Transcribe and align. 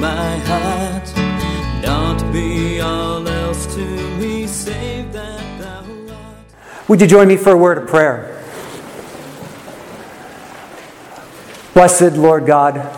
My 0.00 0.38
heart. 0.38 1.14
Not 1.82 2.32
be 2.32 2.80
all 2.80 3.28
else 3.28 3.66
to 3.74 3.84
me, 4.16 4.46
save 4.46 5.12
that 5.12 5.60
thou 5.60 5.84
art. 6.14 6.88
Would 6.88 7.02
you 7.02 7.06
join 7.06 7.28
me 7.28 7.36
for 7.36 7.52
a 7.52 7.56
word 7.56 7.76
of 7.76 7.86
prayer? 7.86 8.42
Blessed 11.74 12.16
Lord 12.16 12.46
God, 12.46 12.96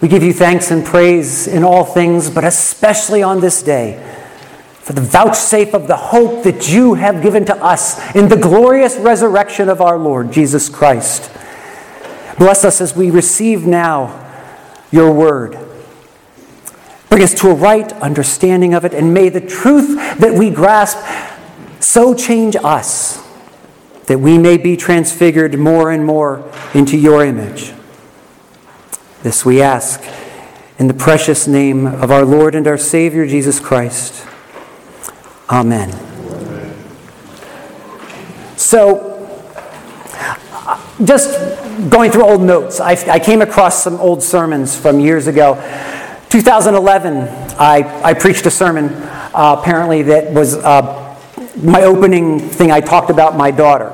we 0.00 0.06
give 0.06 0.22
you 0.22 0.32
thanks 0.32 0.70
and 0.70 0.84
praise 0.84 1.48
in 1.48 1.64
all 1.64 1.84
things, 1.84 2.30
but 2.30 2.44
especially 2.44 3.22
on 3.22 3.40
this 3.40 3.64
day, 3.64 4.00
for 4.80 4.92
the 4.92 5.00
vouchsafe 5.00 5.74
of 5.74 5.88
the 5.88 5.96
hope 5.96 6.44
that 6.44 6.68
you 6.68 6.94
have 6.94 7.20
given 7.20 7.44
to 7.46 7.56
us 7.56 8.14
in 8.14 8.28
the 8.28 8.36
glorious 8.36 8.96
resurrection 8.96 9.68
of 9.68 9.80
our 9.80 9.98
Lord 9.98 10.30
Jesus 10.30 10.68
Christ. 10.68 11.30
Bless 12.38 12.64
us 12.64 12.80
as 12.80 12.94
we 12.94 13.10
receive 13.10 13.66
now 13.66 14.21
your 14.92 15.12
word. 15.12 15.58
Bring 17.08 17.24
us 17.24 17.34
to 17.40 17.48
a 17.50 17.54
right 17.54 17.92
understanding 17.94 18.74
of 18.74 18.84
it, 18.84 18.94
and 18.94 19.12
may 19.12 19.28
the 19.28 19.40
truth 19.40 19.96
that 20.18 20.38
we 20.38 20.50
grasp 20.50 20.98
so 21.80 22.14
change 22.14 22.54
us 22.56 23.22
that 24.06 24.18
we 24.18 24.38
may 24.38 24.56
be 24.56 24.76
transfigured 24.76 25.58
more 25.58 25.90
and 25.90 26.04
more 26.04 26.50
into 26.74 26.96
your 26.96 27.24
image. 27.24 27.72
This 29.22 29.44
we 29.44 29.62
ask 29.62 30.02
in 30.78 30.88
the 30.88 30.94
precious 30.94 31.46
name 31.46 31.86
of 31.86 32.10
our 32.10 32.24
Lord 32.24 32.54
and 32.54 32.66
our 32.66 32.78
Savior 32.78 33.26
Jesus 33.26 33.60
Christ. 33.60 34.26
Amen. 35.48 35.90
So, 38.56 39.11
just 41.04 41.90
going 41.90 42.10
through 42.10 42.24
old 42.24 42.42
notes, 42.42 42.80
I, 42.80 42.92
I 43.10 43.18
came 43.18 43.42
across 43.42 43.82
some 43.82 43.96
old 43.96 44.22
sermons 44.22 44.76
from 44.78 45.00
years 45.00 45.26
ago. 45.26 45.54
2011, 46.28 47.28
I, 47.58 48.02
I 48.02 48.14
preached 48.14 48.46
a 48.46 48.50
sermon 48.50 48.88
uh, 49.34 49.56
apparently 49.58 50.02
that 50.02 50.32
was 50.32 50.54
uh, 50.56 51.18
my 51.62 51.82
opening 51.82 52.38
thing. 52.38 52.70
I 52.70 52.80
talked 52.80 53.10
about 53.10 53.36
my 53.36 53.50
daughter. 53.50 53.92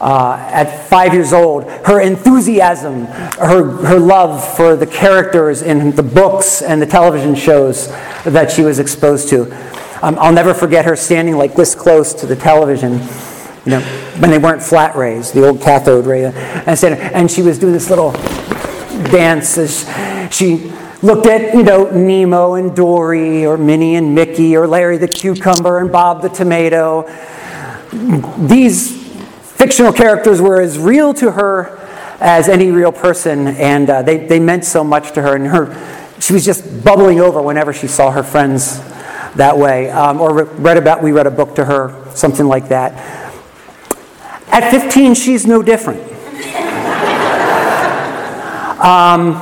Uh, 0.00 0.36
at 0.52 0.86
five 0.88 1.12
years 1.12 1.32
old, 1.32 1.64
her 1.84 2.00
enthusiasm, 2.00 3.06
her, 3.06 3.64
her 3.84 3.98
love 3.98 4.56
for 4.56 4.76
the 4.76 4.86
characters 4.86 5.62
in 5.62 5.90
the 5.96 6.02
books 6.02 6.62
and 6.62 6.80
the 6.80 6.86
television 6.86 7.34
shows 7.34 7.88
that 8.22 8.48
she 8.48 8.62
was 8.62 8.78
exposed 8.78 9.28
to. 9.28 9.42
Um, 10.00 10.16
I'll 10.20 10.32
never 10.32 10.54
forget 10.54 10.84
her 10.84 10.94
standing 10.94 11.36
like 11.36 11.56
this 11.56 11.74
close 11.74 12.14
to 12.14 12.26
the 12.26 12.36
television, 12.36 13.00
you 13.64 13.72
know, 13.72 14.07
when 14.18 14.30
they 14.30 14.38
weren't 14.38 14.62
flat 14.62 14.96
rays, 14.96 15.32
the 15.32 15.46
old 15.46 15.60
cathode 15.60 16.06
ray, 16.06 16.24
and, 16.24 16.78
standing, 16.78 17.00
and 17.00 17.30
she 17.30 17.42
was 17.42 17.58
doing 17.58 17.72
this 17.72 17.88
little 17.90 18.12
dance 19.10 19.56
she 20.30 20.72
looked 21.02 21.26
at, 21.26 21.54
you 21.54 21.62
know, 21.62 21.90
Nemo 21.90 22.54
and 22.54 22.74
Dory, 22.74 23.46
or 23.46 23.56
Minnie 23.56 23.96
and 23.96 24.14
Mickey, 24.14 24.56
or 24.56 24.66
Larry 24.66 24.96
the 24.96 25.08
cucumber 25.08 25.78
and 25.78 25.90
Bob 25.90 26.22
the 26.22 26.28
tomato. 26.28 27.02
These 28.38 28.96
fictional 29.42 29.92
characters 29.92 30.40
were 30.40 30.60
as 30.60 30.78
real 30.78 31.14
to 31.14 31.30
her 31.32 31.78
as 32.20 32.48
any 32.48 32.70
real 32.70 32.92
person, 32.92 33.46
and 33.46 33.88
uh, 33.88 34.02
they, 34.02 34.26
they 34.26 34.40
meant 34.40 34.64
so 34.64 34.82
much 34.82 35.12
to 35.12 35.22
her. 35.22 35.36
And 35.36 35.46
her, 35.46 36.20
she 36.20 36.32
was 36.32 36.44
just 36.44 36.84
bubbling 36.84 37.20
over 37.20 37.40
whenever 37.40 37.72
she 37.72 37.86
saw 37.86 38.10
her 38.10 38.24
friends 38.24 38.80
that 39.36 39.56
way. 39.56 39.90
Um, 39.90 40.20
or 40.20 40.44
read 40.44 40.76
about, 40.76 41.02
we 41.02 41.12
read 41.12 41.28
a 41.28 41.30
book 41.30 41.54
to 41.56 41.64
her, 41.64 42.10
something 42.14 42.46
like 42.46 42.68
that. 42.68 43.27
At 44.50 44.70
15, 44.70 45.14
she's 45.14 45.46
no 45.46 45.62
different. 45.62 46.02
Um, 48.80 49.32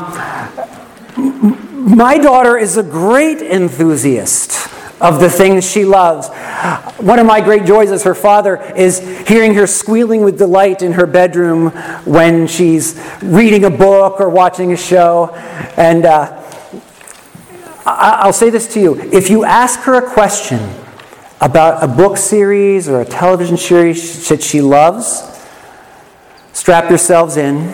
my 1.94 2.18
daughter 2.18 2.56
is 2.56 2.76
a 2.76 2.82
great 2.82 3.42
enthusiast 3.42 4.72
of 5.00 5.20
the 5.20 5.28
things 5.28 5.70
she 5.70 5.84
loves. 5.84 6.28
One 6.98 7.18
of 7.18 7.26
my 7.26 7.40
great 7.40 7.66
joys 7.66 7.90
as 7.90 8.02
her 8.04 8.14
father 8.14 8.60
is 8.74 8.98
hearing 9.28 9.54
her 9.54 9.66
squealing 9.66 10.22
with 10.22 10.38
delight 10.38 10.82
in 10.82 10.92
her 10.92 11.06
bedroom 11.06 11.70
when 12.04 12.46
she's 12.46 12.98
reading 13.22 13.64
a 13.64 13.70
book 13.70 14.20
or 14.20 14.30
watching 14.30 14.72
a 14.72 14.76
show. 14.76 15.34
And 15.76 16.06
uh, 16.06 16.42
I'll 17.84 18.32
say 18.32 18.50
this 18.50 18.72
to 18.74 18.80
you 18.80 18.98
if 19.12 19.28
you 19.30 19.44
ask 19.44 19.80
her 19.80 19.94
a 19.94 20.10
question 20.10 20.58
about 21.40 21.82
a 21.82 21.86
book 21.86 22.16
series 22.16 22.88
or 22.88 23.00
a 23.00 23.04
television 23.04 23.56
series 23.56 24.28
that 24.28 24.42
she 24.42 24.60
loves, 24.60 25.22
strap 26.52 26.88
yourselves 26.88 27.36
in, 27.36 27.72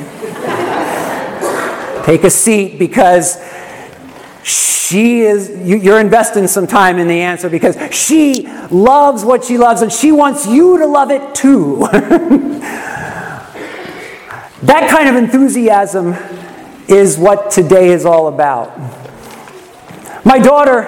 take 2.05 2.25
a 2.25 2.31
seat 2.31 2.79
because 2.79 3.43
she 4.43 5.21
is 5.21 5.49
you're 5.65 6.01
investing 6.01 6.47
some 6.47 6.67
time 6.67 6.99
in 6.99 7.07
the 7.07 7.21
answer 7.21 7.49
because 7.49 7.77
she 7.95 8.47
loves 8.71 9.25
what 9.25 9.45
she 9.45 9.57
loves 9.57 9.81
and 9.81 9.93
she 9.93 10.13
wants 10.13 10.47
you 10.47 10.79
to 10.79 10.87
love 10.87 11.11
it 11.11 11.35
too. 11.35 11.89
That 14.63 14.89
kind 14.89 15.09
of 15.09 15.17
enthusiasm 15.17 16.15
is 16.87 17.19
what 17.19 17.51
today 17.51 17.89
is 17.89 18.07
all 18.07 18.29
about. 18.29 18.79
My 20.25 20.39
daughter 20.39 20.83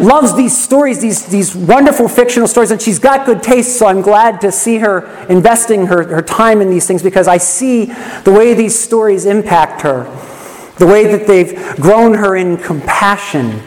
loves 0.00 0.34
these 0.36 0.56
stories, 0.56 1.00
these, 1.00 1.26
these 1.26 1.54
wonderful 1.54 2.08
fictional 2.08 2.48
stories, 2.48 2.70
and 2.70 2.80
she's 2.80 2.98
got 2.98 3.26
good 3.26 3.42
taste, 3.42 3.78
so 3.78 3.86
I'm 3.86 4.00
glad 4.00 4.40
to 4.42 4.52
see 4.52 4.78
her 4.78 5.06
investing 5.28 5.86
her, 5.86 6.04
her 6.04 6.22
time 6.22 6.60
in 6.60 6.70
these 6.70 6.86
things 6.86 7.02
because 7.02 7.28
I 7.28 7.38
see 7.38 7.86
the 8.24 8.32
way 8.32 8.54
these 8.54 8.78
stories 8.78 9.26
impact 9.26 9.82
her, 9.82 10.04
the 10.78 10.86
way 10.86 11.06
that 11.06 11.26
they've 11.26 11.56
grown 11.76 12.14
her 12.14 12.36
in 12.36 12.56
compassion, 12.56 13.60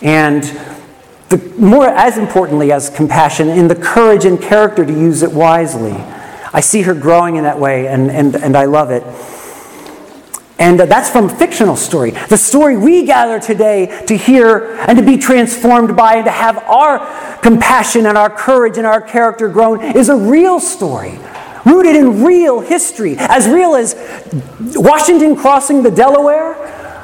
and 0.00 0.44
the, 1.28 1.38
more 1.58 1.88
as 1.88 2.18
importantly 2.18 2.72
as 2.72 2.90
compassion, 2.90 3.48
in 3.48 3.68
the 3.68 3.76
courage 3.76 4.24
and 4.24 4.40
character 4.40 4.84
to 4.86 4.92
use 4.92 5.22
it 5.22 5.32
wisely. 5.32 5.92
I 6.52 6.60
see 6.60 6.82
her 6.82 6.94
growing 6.94 7.36
in 7.36 7.44
that 7.44 7.58
way, 7.58 7.88
and, 7.88 8.10
and, 8.10 8.34
and 8.36 8.56
I 8.56 8.64
love 8.64 8.90
it. 8.90 9.02
And 10.58 10.80
that's 10.80 11.08
from 11.08 11.26
a 11.26 11.28
fictional 11.28 11.76
story. 11.76 12.10
The 12.10 12.36
story 12.36 12.76
we 12.76 13.04
gather 13.04 13.38
today 13.38 14.04
to 14.06 14.16
hear 14.16 14.74
and 14.88 14.98
to 14.98 15.04
be 15.04 15.16
transformed 15.16 15.96
by 15.96 16.16
and 16.16 16.24
to 16.24 16.32
have 16.32 16.58
our 16.64 17.38
compassion 17.42 18.06
and 18.06 18.18
our 18.18 18.28
courage 18.28 18.76
and 18.76 18.86
our 18.86 19.00
character 19.00 19.48
grown 19.48 19.80
is 19.96 20.08
a 20.08 20.16
real 20.16 20.58
story, 20.58 21.16
rooted 21.64 21.94
in 21.94 22.24
real 22.24 22.58
history, 22.58 23.14
as 23.18 23.46
real 23.46 23.76
as 23.76 23.94
Washington 24.74 25.36
crossing 25.36 25.84
the 25.84 25.92
Delaware 25.92 26.56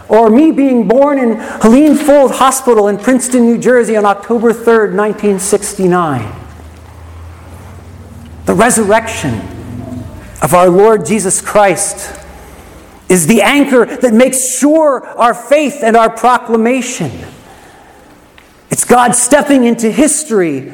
or 0.09 0.31
me 0.31 0.51
being 0.51 0.89
born 0.89 1.21
in 1.21 1.37
Helene 1.63 1.95
Fuld 1.95 2.33
Hospital 2.33 2.89
in 2.89 2.99
Princeton, 2.99 3.47
New 3.47 3.59
Jersey 3.59 3.97
on 3.97 4.05
October 4.05 4.53
3rd, 4.53 4.97
1969. 4.97 6.41
The 8.47 8.55
resurrection 8.55 9.35
of 10.43 10.55
our 10.55 10.69
Lord 10.69 11.07
Jesus 11.07 11.41
Christ 11.41 12.24
is 13.09 13.27
the 13.27 13.43
anchor 13.43 13.85
that 13.85 14.15
makes 14.15 14.59
sure 14.59 15.07
our 15.07 15.35
faith 15.35 15.81
and 15.83 15.97
our 15.97 16.11
proclamation. 16.11 17.11
It's 18.71 18.85
God 18.85 19.15
stepping 19.15 19.65
into 19.65 19.91
history 19.91 20.73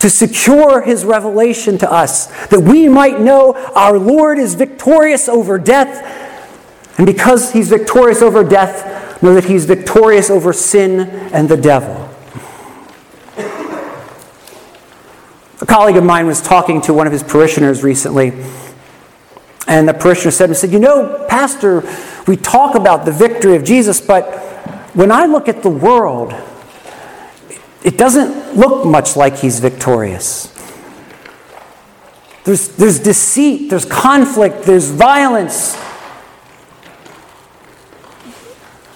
to 0.00 0.10
secure 0.10 0.82
his 0.82 1.04
revelation 1.04 1.78
to 1.78 1.90
us, 1.90 2.26
that 2.48 2.60
we 2.60 2.88
might 2.88 3.20
know 3.20 3.54
our 3.74 3.98
Lord 3.98 4.38
is 4.38 4.54
victorious 4.54 5.28
over 5.28 5.58
death, 5.58 6.04
and 6.98 7.06
because 7.06 7.52
he's 7.52 7.70
victorious 7.70 8.20
over 8.20 8.44
death, 8.44 9.22
know 9.22 9.34
that 9.34 9.44
he's 9.44 9.64
victorious 9.64 10.28
over 10.28 10.52
sin 10.52 11.00
and 11.32 11.48
the 11.48 11.56
devil. 11.56 12.10
A 15.60 15.66
colleague 15.66 15.96
of 15.96 16.04
mine 16.04 16.26
was 16.26 16.42
talking 16.42 16.82
to 16.82 16.92
one 16.92 17.06
of 17.06 17.12
his 17.12 17.22
parishioners 17.22 17.82
recently 17.82 18.32
and 19.66 19.88
the 19.88 19.94
parishioner 19.94 20.30
said, 20.30 20.50
and 20.50 20.56
said, 20.56 20.72
You 20.72 20.78
know, 20.78 21.26
Pastor, 21.28 21.82
we 22.26 22.36
talk 22.36 22.74
about 22.74 23.04
the 23.04 23.12
victory 23.12 23.56
of 23.56 23.64
Jesus, 23.64 24.00
but 24.00 24.24
when 24.94 25.10
I 25.10 25.26
look 25.26 25.48
at 25.48 25.62
the 25.62 25.70
world, 25.70 26.34
it 27.82 27.98
doesn't 27.98 28.56
look 28.56 28.86
much 28.86 29.16
like 29.16 29.36
he's 29.36 29.60
victorious. 29.60 30.50
There's, 32.44 32.68
there's 32.76 32.98
deceit, 32.98 33.70
there's 33.70 33.86
conflict, 33.86 34.64
there's 34.64 34.90
violence. 34.90 35.76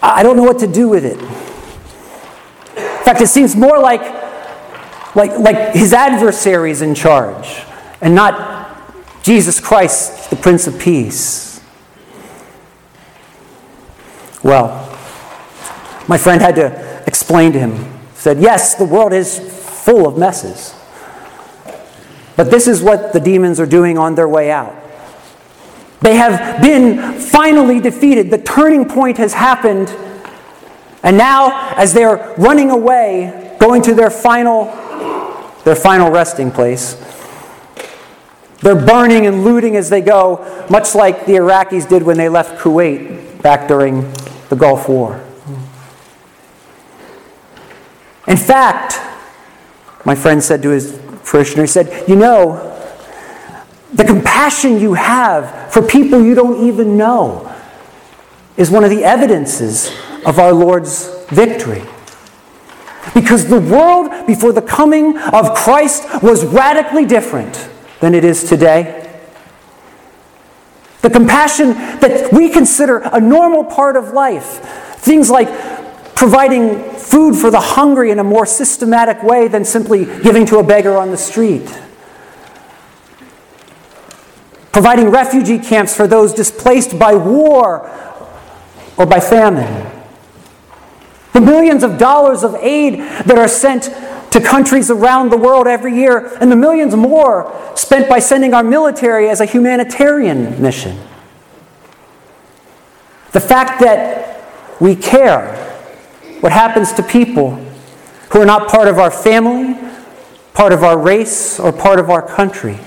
I 0.02 0.22
don't 0.22 0.36
know 0.36 0.42
what 0.42 0.58
to 0.60 0.66
do 0.66 0.88
with 0.88 1.04
it. 1.04 1.18
In 1.18 3.04
fact, 3.04 3.20
it 3.22 3.28
seems 3.28 3.56
more 3.56 3.78
like, 3.78 4.02
like, 5.14 5.38
like 5.38 5.74
his 5.74 5.94
adversaries 5.94 6.82
in 6.82 6.94
charge 6.94 7.62
and 8.02 8.14
not 8.14 8.57
Jesus 9.28 9.60
Christ, 9.60 10.30
the 10.30 10.36
Prince 10.36 10.66
of 10.66 10.78
Peace. 10.80 11.60
Well, 14.42 14.88
my 16.08 16.16
friend 16.16 16.40
had 16.40 16.54
to 16.54 17.02
explain 17.06 17.52
to 17.52 17.58
him, 17.58 18.00
said, 18.14 18.40
Yes, 18.40 18.76
the 18.76 18.86
world 18.86 19.12
is 19.12 19.38
full 19.38 20.08
of 20.08 20.16
messes. 20.16 20.74
But 22.36 22.50
this 22.50 22.66
is 22.66 22.80
what 22.80 23.12
the 23.12 23.20
demons 23.20 23.60
are 23.60 23.66
doing 23.66 23.98
on 23.98 24.14
their 24.14 24.30
way 24.30 24.50
out. 24.50 24.74
They 26.00 26.16
have 26.16 26.62
been 26.62 27.20
finally 27.20 27.80
defeated. 27.80 28.30
The 28.30 28.38
turning 28.38 28.88
point 28.88 29.18
has 29.18 29.34
happened. 29.34 29.94
And 31.02 31.18
now, 31.18 31.74
as 31.76 31.92
they're 31.92 32.34
running 32.38 32.70
away, 32.70 33.54
going 33.60 33.82
to 33.82 33.92
their 33.92 34.08
final, 34.08 34.64
their 35.64 35.76
final 35.76 36.10
resting 36.10 36.50
place, 36.50 36.94
they're 38.60 38.74
burning 38.74 39.26
and 39.26 39.44
looting 39.44 39.76
as 39.76 39.88
they 39.88 40.00
go, 40.00 40.66
much 40.68 40.94
like 40.94 41.26
the 41.26 41.34
Iraqis 41.34 41.88
did 41.88 42.02
when 42.02 42.16
they 42.16 42.28
left 42.28 42.58
Kuwait 42.58 43.40
back 43.42 43.68
during 43.68 44.12
the 44.48 44.56
Gulf 44.56 44.88
War. 44.88 45.24
In 48.26 48.36
fact, 48.36 49.00
my 50.04 50.14
friend 50.14 50.42
said 50.42 50.62
to 50.62 50.70
his 50.70 51.00
parishioner, 51.24 51.62
he 51.62 51.68
said, 51.68 52.08
You 52.08 52.16
know, 52.16 52.74
the 53.94 54.04
compassion 54.04 54.80
you 54.80 54.94
have 54.94 55.72
for 55.72 55.80
people 55.80 56.22
you 56.22 56.34
don't 56.34 56.66
even 56.66 56.96
know 56.96 57.54
is 58.56 58.70
one 58.70 58.82
of 58.84 58.90
the 58.90 59.04
evidences 59.04 59.88
of 60.26 60.38
our 60.38 60.52
Lord's 60.52 61.08
victory. 61.28 61.82
Because 63.14 63.46
the 63.46 63.60
world 63.60 64.26
before 64.26 64.52
the 64.52 64.60
coming 64.60 65.16
of 65.16 65.54
Christ 65.54 66.22
was 66.22 66.44
radically 66.44 67.06
different 67.06 67.68
than 68.00 68.14
it 68.14 68.24
is 68.24 68.44
today. 68.44 69.04
The 71.02 71.10
compassion 71.10 71.72
that 72.00 72.32
we 72.32 72.48
consider 72.48 72.98
a 72.98 73.20
normal 73.20 73.64
part 73.64 73.96
of 73.96 74.08
life, 74.12 74.60
things 74.98 75.30
like 75.30 75.48
providing 76.14 76.92
food 76.94 77.36
for 77.36 77.50
the 77.50 77.60
hungry 77.60 78.10
in 78.10 78.18
a 78.18 78.24
more 78.24 78.46
systematic 78.46 79.22
way 79.22 79.48
than 79.48 79.64
simply 79.64 80.04
giving 80.04 80.44
to 80.46 80.58
a 80.58 80.64
beggar 80.64 80.96
on 80.96 81.10
the 81.10 81.16
street 81.16 81.68
providing 84.78 85.10
refugee 85.10 85.58
camps 85.58 85.92
for 85.92 86.06
those 86.06 86.32
displaced 86.32 86.96
by 87.00 87.12
war 87.12 87.90
or 88.96 89.06
by 89.06 89.18
famine. 89.18 89.90
The 91.32 91.40
millions 91.40 91.82
of 91.82 91.98
dollars 91.98 92.44
of 92.44 92.54
aid 92.54 93.00
that 93.00 93.36
are 93.36 93.48
sent 93.48 93.90
to 94.30 94.40
countries 94.40 94.90
around 94.90 95.30
the 95.30 95.36
world 95.36 95.66
every 95.66 95.94
year, 95.94 96.36
and 96.40 96.52
the 96.52 96.56
millions 96.56 96.94
more 96.94 97.54
spent 97.74 98.08
by 98.08 98.18
sending 98.18 98.54
our 98.54 98.64
military 98.64 99.28
as 99.28 99.40
a 99.40 99.46
humanitarian 99.46 100.60
mission. 100.60 100.98
The 103.32 103.40
fact 103.40 103.80
that 103.80 104.80
we 104.80 104.94
care 104.96 105.54
what 106.40 106.52
happens 106.52 106.92
to 106.94 107.02
people 107.02 107.56
who 108.30 108.40
are 108.40 108.46
not 108.46 108.68
part 108.68 108.88
of 108.88 108.98
our 108.98 109.10
family, 109.10 109.76
part 110.54 110.72
of 110.72 110.82
our 110.82 110.98
race, 110.98 111.58
or 111.58 111.72
part 111.72 111.98
of 111.98 112.10
our 112.10 112.22
country 112.22 112.78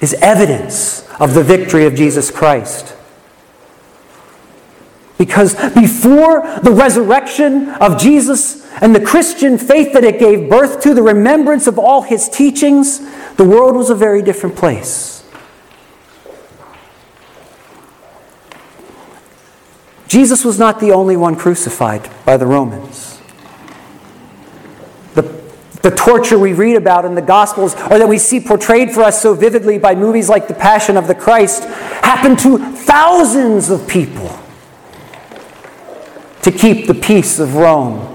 is 0.00 0.14
evidence 0.14 1.08
of 1.20 1.34
the 1.34 1.42
victory 1.42 1.86
of 1.86 1.94
Jesus 1.94 2.30
Christ. 2.30 2.94
Because 5.16 5.54
before 5.74 6.42
the 6.62 6.72
resurrection 6.72 7.70
of 7.70 7.98
Jesus 7.98 8.63
and 8.80 8.94
the 8.94 9.04
Christian 9.04 9.58
faith 9.58 9.92
that 9.92 10.04
it 10.04 10.18
gave 10.18 10.48
birth 10.48 10.80
to, 10.82 10.94
the 10.94 11.02
remembrance 11.02 11.66
of 11.66 11.78
all 11.78 12.02
his 12.02 12.28
teachings, 12.28 13.00
the 13.36 13.44
world 13.44 13.76
was 13.76 13.90
a 13.90 13.94
very 13.94 14.22
different 14.22 14.56
place. 14.56 15.12
Jesus 20.08 20.44
was 20.44 20.58
not 20.58 20.80
the 20.80 20.92
only 20.92 21.16
one 21.16 21.34
crucified 21.34 22.08
by 22.24 22.36
the 22.36 22.46
Romans 22.46 23.14
the 25.84 25.90
torture 25.90 26.38
we 26.38 26.54
read 26.54 26.76
about 26.76 27.04
in 27.04 27.14
the 27.14 27.22
Gospels 27.22 27.74
or 27.74 27.98
that 27.98 28.08
we 28.08 28.16
see 28.16 28.40
portrayed 28.40 28.90
for 28.90 29.02
us 29.02 29.20
so 29.20 29.34
vividly 29.34 29.76
by 29.76 29.94
movies 29.94 30.30
like 30.30 30.48
The 30.48 30.54
Passion 30.54 30.96
of 30.96 31.06
the 31.06 31.14
Christ 31.14 31.62
happened 31.62 32.38
to 32.38 32.56
thousands 32.58 33.68
of 33.68 33.86
people 33.86 34.34
to 36.40 36.50
keep 36.50 36.86
the 36.86 36.94
peace 36.94 37.38
of 37.38 37.56
Rome. 37.56 38.13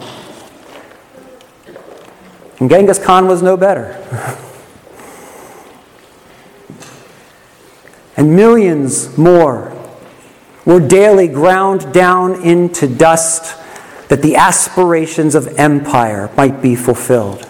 And 2.59 2.69
Genghis 2.69 2.99
Khan 2.99 3.27
was 3.27 3.41
no 3.41 3.55
better. 3.55 3.95
and 8.17 8.35
millions 8.35 9.17
more 9.17 9.75
were 10.65 10.85
daily 10.85 11.27
ground 11.27 11.93
down 11.93 12.43
into 12.43 12.87
dust 12.87 13.55
that 14.09 14.21
the 14.21 14.35
aspirations 14.35 15.35
of 15.35 15.47
empire 15.57 16.29
might 16.35 16.61
be 16.61 16.75
fulfilled. 16.75 17.45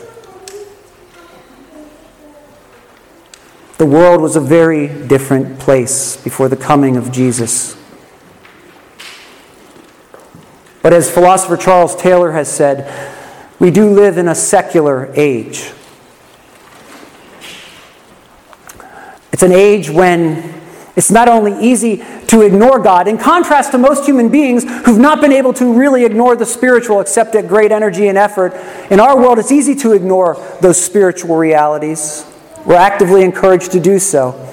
The 3.78 3.86
world 3.86 4.22
was 4.22 4.36
a 4.36 4.42
very 4.42 4.88
different 5.08 5.58
place 5.58 6.18
before 6.18 6.50
the 6.50 6.58
coming 6.58 6.98
of 6.98 7.12
Jesus. 7.12 7.78
But 10.82 10.94
as 10.94 11.10
philosopher 11.10 11.58
Charles 11.58 11.96
Taylor 11.96 12.34
has 12.34 12.52
said, 12.52 13.19
we 13.60 13.72
do 13.72 13.90
live 13.90 14.18
in 14.18 14.28
a 14.28 14.36
secular 14.36 15.12
age. 15.16 15.72
It's 19.32 19.44
an 19.44 19.52
age 19.52 19.90
when 19.90 20.60
it's 20.96 21.12
not 21.12 21.30
only 21.30 21.58
easy 21.60 22.04
to 22.28 22.42
ignore 22.42 22.80
God, 22.80 23.08
in 23.08 23.18
contrast 23.18 23.72
to 23.72 23.78
most 23.78 24.06
human 24.06 24.30
beings 24.30 24.64
who've 24.86 25.00
not 25.00 25.22
been 25.22 25.32
able 25.32 25.54
to 25.54 25.74
really 25.74 26.04
ignore 26.04 26.36
the 26.36 26.46
spiritual 26.46 27.00
except 27.00 27.36
at 27.36 27.48
great 27.48 27.72
energy 27.72 28.08
and 28.08 28.18
effort. 28.18 28.54
In 28.92 29.00
our 29.00 29.18
world, 29.18 29.40
it's 29.40 29.52
easy 29.52 29.76
to 29.76 29.94
ignore 29.94 30.36
those 30.62 30.84
spiritual 30.84 31.38
realities. 31.38 32.26
We're 32.66 32.76
actively 32.76 33.24
encouraged 33.24 33.72
to 33.72 33.80
do 33.80 33.98
so. 33.98 34.46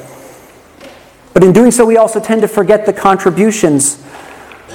But 1.34 1.42
in 1.44 1.52
doing 1.52 1.70
so, 1.70 1.84
we 1.84 1.96
also 1.96 2.20
tend 2.20 2.42
to 2.42 2.48
forget 2.48 2.86
the 2.86 2.92
contributions 2.92 4.05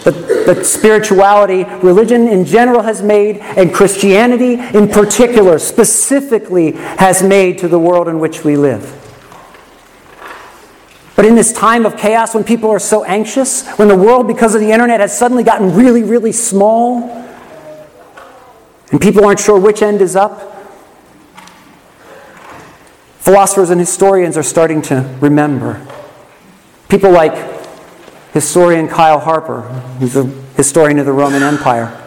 that, 0.03 0.45
that 0.45 0.65
spirituality, 0.65 1.63
religion 1.85 2.27
in 2.27 2.45
general 2.45 2.81
has 2.81 3.01
made, 3.01 3.37
and 3.37 3.73
Christianity 3.73 4.53
in 4.53 4.87
particular, 4.87 5.59
specifically, 5.59 6.71
has 6.71 7.21
made 7.21 7.59
to 7.59 7.67
the 7.67 7.79
world 7.79 8.07
in 8.07 8.19
which 8.19 8.43
we 8.43 8.57
live. 8.57 8.97
But 11.15 11.25
in 11.25 11.35
this 11.35 11.53
time 11.53 11.85
of 11.85 11.97
chaos, 11.97 12.33
when 12.33 12.43
people 12.43 12.71
are 12.71 12.79
so 12.79 13.03
anxious, 13.03 13.67
when 13.77 13.87
the 13.87 13.95
world, 13.95 14.27
because 14.27 14.55
of 14.55 14.61
the 14.61 14.71
internet, 14.71 14.99
has 15.01 15.15
suddenly 15.15 15.43
gotten 15.43 15.75
really, 15.75 16.03
really 16.03 16.31
small, 16.31 17.03
and 18.91 18.99
people 18.99 19.23
aren't 19.25 19.39
sure 19.39 19.59
which 19.59 19.81
end 19.81 20.01
is 20.01 20.15
up, 20.15 20.47
Philosophers 23.19 23.69
and 23.69 23.79
historians 23.79 24.35
are 24.35 24.43
starting 24.43 24.81
to 24.81 25.07
remember. 25.21 25.85
People 26.89 27.11
like 27.11 27.50
historian 28.33 28.87
Kyle 28.87 29.19
Harper, 29.19 29.61
who's 29.99 30.15
a 30.15 30.23
historian 30.55 30.99
of 30.99 31.05
the 31.05 31.11
Roman 31.11 31.43
Empire, 31.43 31.97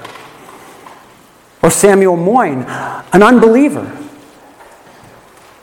or 1.63 1.71
Samuel 1.71 2.17
Moyn, 2.17 2.65
an 3.13 3.23
unbeliever. 3.23 3.91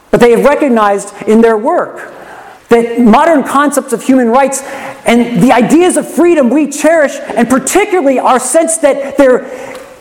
But 0.10 0.20
they 0.20 0.32
have 0.32 0.44
recognized 0.46 1.14
in 1.24 1.42
their 1.42 1.58
work 1.58 2.14
that 2.70 3.00
modern 3.00 3.44
concepts 3.44 3.92
of 3.92 4.04
human 4.04 4.30
rights 4.30 4.62
and 5.06 5.42
the 5.42 5.52
ideas 5.52 5.98
of 5.98 6.10
freedom 6.10 6.50
we 6.50 6.70
cherish, 6.70 7.16
and 7.16 7.50
particularly 7.50 8.20
our 8.20 8.40
sense 8.40 8.78
that 8.78 9.18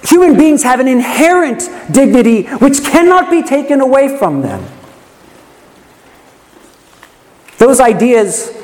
human 0.05 0.37
beings 0.37 0.63
have 0.63 0.81
an 0.81 0.89
inherent 0.89 1.69
dignity 1.91 2.45
which 2.45 2.83
cannot 2.85 3.31
be 3.31 3.43
taken 3.43 3.81
away 3.81 4.17
from 4.19 4.43
them. 4.43 4.65
Those 7.59 7.81
ideas 7.81 8.57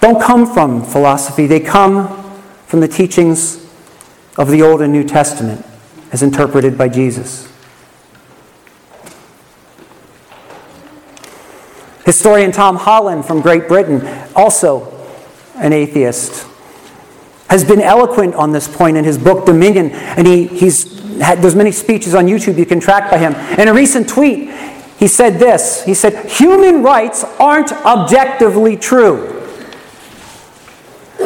don't 0.00 0.20
come 0.20 0.46
from 0.46 0.82
philosophy, 0.82 1.46
they 1.46 1.60
come 1.60 2.08
from 2.66 2.80
the 2.80 2.88
teachings 2.88 3.70
of 4.36 4.48
the 4.48 4.62
Old 4.62 4.80
and 4.80 4.92
New 4.92 5.04
Testament 5.04 5.64
as 6.12 6.22
interpreted 6.22 6.76
by 6.76 6.88
Jesus. 6.88 7.50
Historian 12.04 12.50
Tom 12.50 12.76
Holland 12.76 13.24
from 13.24 13.40
Great 13.40 13.68
Britain, 13.68 14.06
also 14.34 14.90
an 15.56 15.72
atheist, 15.72 16.46
has 17.48 17.64
been 17.64 17.80
eloquent 17.80 18.34
on 18.34 18.52
this 18.52 18.66
point 18.66 18.96
in 18.96 19.04
his 19.04 19.18
book 19.18 19.44
Dominion, 19.44 19.90
and 19.90 20.26
he, 20.26 20.46
he's 20.46 20.98
had, 21.20 21.40
there's 21.40 21.54
many 21.54 21.72
speeches 21.72 22.14
on 22.14 22.26
YouTube 22.26 22.56
you 22.56 22.66
can 22.66 22.80
track 22.80 23.10
by 23.10 23.18
him. 23.18 23.34
In 23.60 23.68
a 23.68 23.74
recent 23.74 24.08
tweet, 24.08 24.50
he 24.98 25.06
said 25.08 25.38
this 25.38 25.84
He 25.84 25.94
said, 25.94 26.26
Human 26.30 26.82
rights 26.82 27.24
aren't 27.38 27.72
objectively 27.72 28.76
true. 28.76 29.39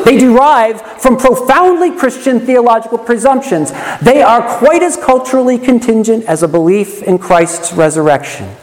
They 0.05 0.19
derive 0.19 0.83
from 1.01 1.17
profoundly 1.17 1.91
Christian 1.91 2.41
theological 2.41 2.99
presumptions. 2.99 3.73
They 4.03 4.23
are 4.23 4.59
quite 4.59 4.83
as 4.83 4.97
culturally 4.97 5.59
contingent 5.59 6.25
as 6.27 6.43
a 6.43 6.49
belief 6.49 7.03
in 7.03 7.19
Christ's 7.19 7.73
resurrection. 7.73 8.55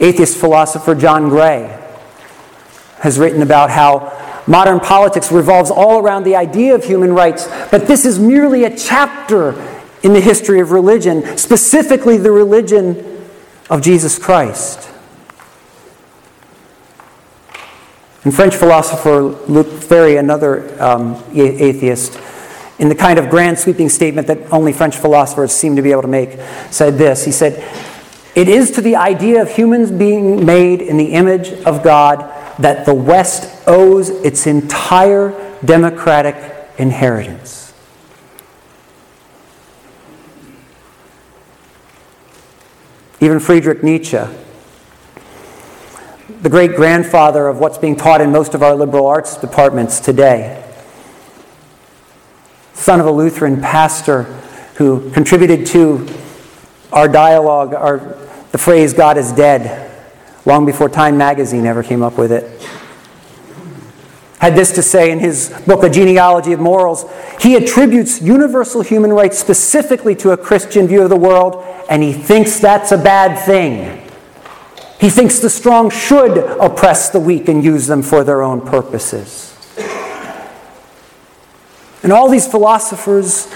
Atheist 0.00 0.38
philosopher 0.38 0.94
John 0.94 1.28
Gray 1.28 1.76
has 3.00 3.18
written 3.18 3.42
about 3.42 3.70
how 3.70 4.16
modern 4.46 4.80
politics 4.80 5.30
revolves 5.30 5.70
all 5.70 5.98
around 5.98 6.24
the 6.24 6.36
idea 6.36 6.74
of 6.74 6.84
human 6.84 7.12
rights, 7.12 7.46
but 7.70 7.86
this 7.86 8.06
is 8.06 8.18
merely 8.18 8.64
a 8.64 8.74
chapter 8.74 9.50
in 10.02 10.14
the 10.14 10.20
history 10.20 10.60
of 10.60 10.70
religion, 10.70 11.36
specifically 11.36 12.16
the 12.16 12.32
religion 12.32 13.26
of 13.68 13.82
Jesus 13.82 14.18
Christ. 14.18 14.89
And 18.24 18.34
French 18.34 18.54
philosopher 18.54 19.20
Luc 19.20 19.66
Ferry, 19.66 20.16
another 20.16 20.80
um, 20.82 21.22
atheist, 21.34 22.20
in 22.78 22.88
the 22.88 22.94
kind 22.94 23.18
of 23.18 23.30
grand 23.30 23.58
sweeping 23.58 23.88
statement 23.88 24.26
that 24.26 24.52
only 24.52 24.72
French 24.72 24.96
philosophers 24.96 25.52
seem 25.52 25.76
to 25.76 25.82
be 25.82 25.90
able 25.90 26.02
to 26.02 26.08
make, 26.08 26.38
said 26.70 26.98
this. 26.98 27.24
He 27.24 27.32
said, 27.32 27.62
It 28.34 28.48
is 28.48 28.70
to 28.72 28.80
the 28.80 28.96
idea 28.96 29.40
of 29.42 29.50
humans 29.50 29.90
being 29.90 30.44
made 30.44 30.82
in 30.82 30.96
the 30.96 31.12
image 31.12 31.52
of 31.64 31.82
God 31.82 32.20
that 32.58 32.84
the 32.84 32.94
West 32.94 33.66
owes 33.66 34.10
its 34.10 34.46
entire 34.46 35.30
democratic 35.64 36.36
inheritance. 36.78 37.72
Even 43.20 43.40
Friedrich 43.40 43.82
Nietzsche, 43.82 44.18
the 46.40 46.48
great 46.48 46.74
grandfather 46.74 47.48
of 47.48 47.58
what's 47.58 47.76
being 47.76 47.96
taught 47.96 48.20
in 48.20 48.32
most 48.32 48.54
of 48.54 48.62
our 48.62 48.74
liberal 48.74 49.06
arts 49.06 49.36
departments 49.36 50.00
today, 50.00 50.64
son 52.72 52.98
of 52.98 53.06
a 53.06 53.10
Lutheran 53.10 53.60
pastor 53.60 54.22
who 54.76 55.10
contributed 55.10 55.66
to 55.66 56.08
our 56.92 57.08
dialogue, 57.08 57.74
our, 57.74 57.98
the 58.52 58.58
phrase 58.58 58.94
God 58.94 59.18
is 59.18 59.32
dead, 59.32 59.90
long 60.46 60.64
before 60.64 60.88
Time 60.88 61.18
magazine 61.18 61.66
ever 61.66 61.82
came 61.82 62.02
up 62.02 62.16
with 62.16 62.32
it. 62.32 62.50
Had 64.38 64.56
this 64.56 64.72
to 64.72 64.82
say 64.82 65.10
in 65.10 65.18
his 65.18 65.50
book, 65.66 65.84
A 65.84 65.90
Genealogy 65.90 66.54
of 66.54 66.60
Morals. 66.60 67.04
He 67.38 67.56
attributes 67.56 68.22
universal 68.22 68.80
human 68.80 69.12
rights 69.12 69.38
specifically 69.38 70.14
to 70.16 70.30
a 70.30 70.36
Christian 70.38 70.86
view 70.86 71.02
of 71.02 71.10
the 71.10 71.16
world, 71.16 71.62
and 71.90 72.02
he 72.02 72.14
thinks 72.14 72.58
that's 72.58 72.90
a 72.90 72.96
bad 72.96 73.44
thing. 73.44 73.99
He 75.00 75.08
thinks 75.08 75.38
the 75.38 75.48
strong 75.48 75.88
should 75.88 76.36
oppress 76.60 77.08
the 77.08 77.20
weak 77.20 77.48
and 77.48 77.64
use 77.64 77.86
them 77.86 78.02
for 78.02 78.22
their 78.22 78.42
own 78.42 78.60
purposes. 78.60 79.46
And 82.02 82.12
all 82.12 82.28
these 82.28 82.46
philosophers, 82.46 83.50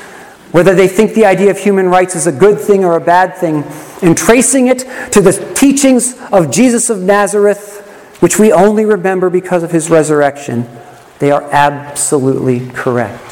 whether 0.52 0.74
they 0.74 0.88
think 0.88 1.12
the 1.12 1.26
idea 1.26 1.50
of 1.50 1.58
human 1.58 1.88
rights 1.88 2.16
is 2.16 2.26
a 2.26 2.32
good 2.32 2.58
thing 2.58 2.82
or 2.82 2.96
a 2.96 3.00
bad 3.00 3.36
thing, 3.36 3.62
in 4.00 4.14
tracing 4.14 4.68
it 4.68 4.80
to 5.12 5.20
the 5.20 5.32
teachings 5.54 6.18
of 6.32 6.50
Jesus 6.50 6.88
of 6.88 7.00
Nazareth, 7.00 7.80
which 8.20 8.38
we 8.38 8.50
only 8.50 8.86
remember 8.86 9.28
because 9.28 9.62
of 9.62 9.70
his 9.70 9.90
resurrection, 9.90 10.66
they 11.18 11.30
are 11.30 11.42
absolutely 11.52 12.68
correct. 12.70 13.22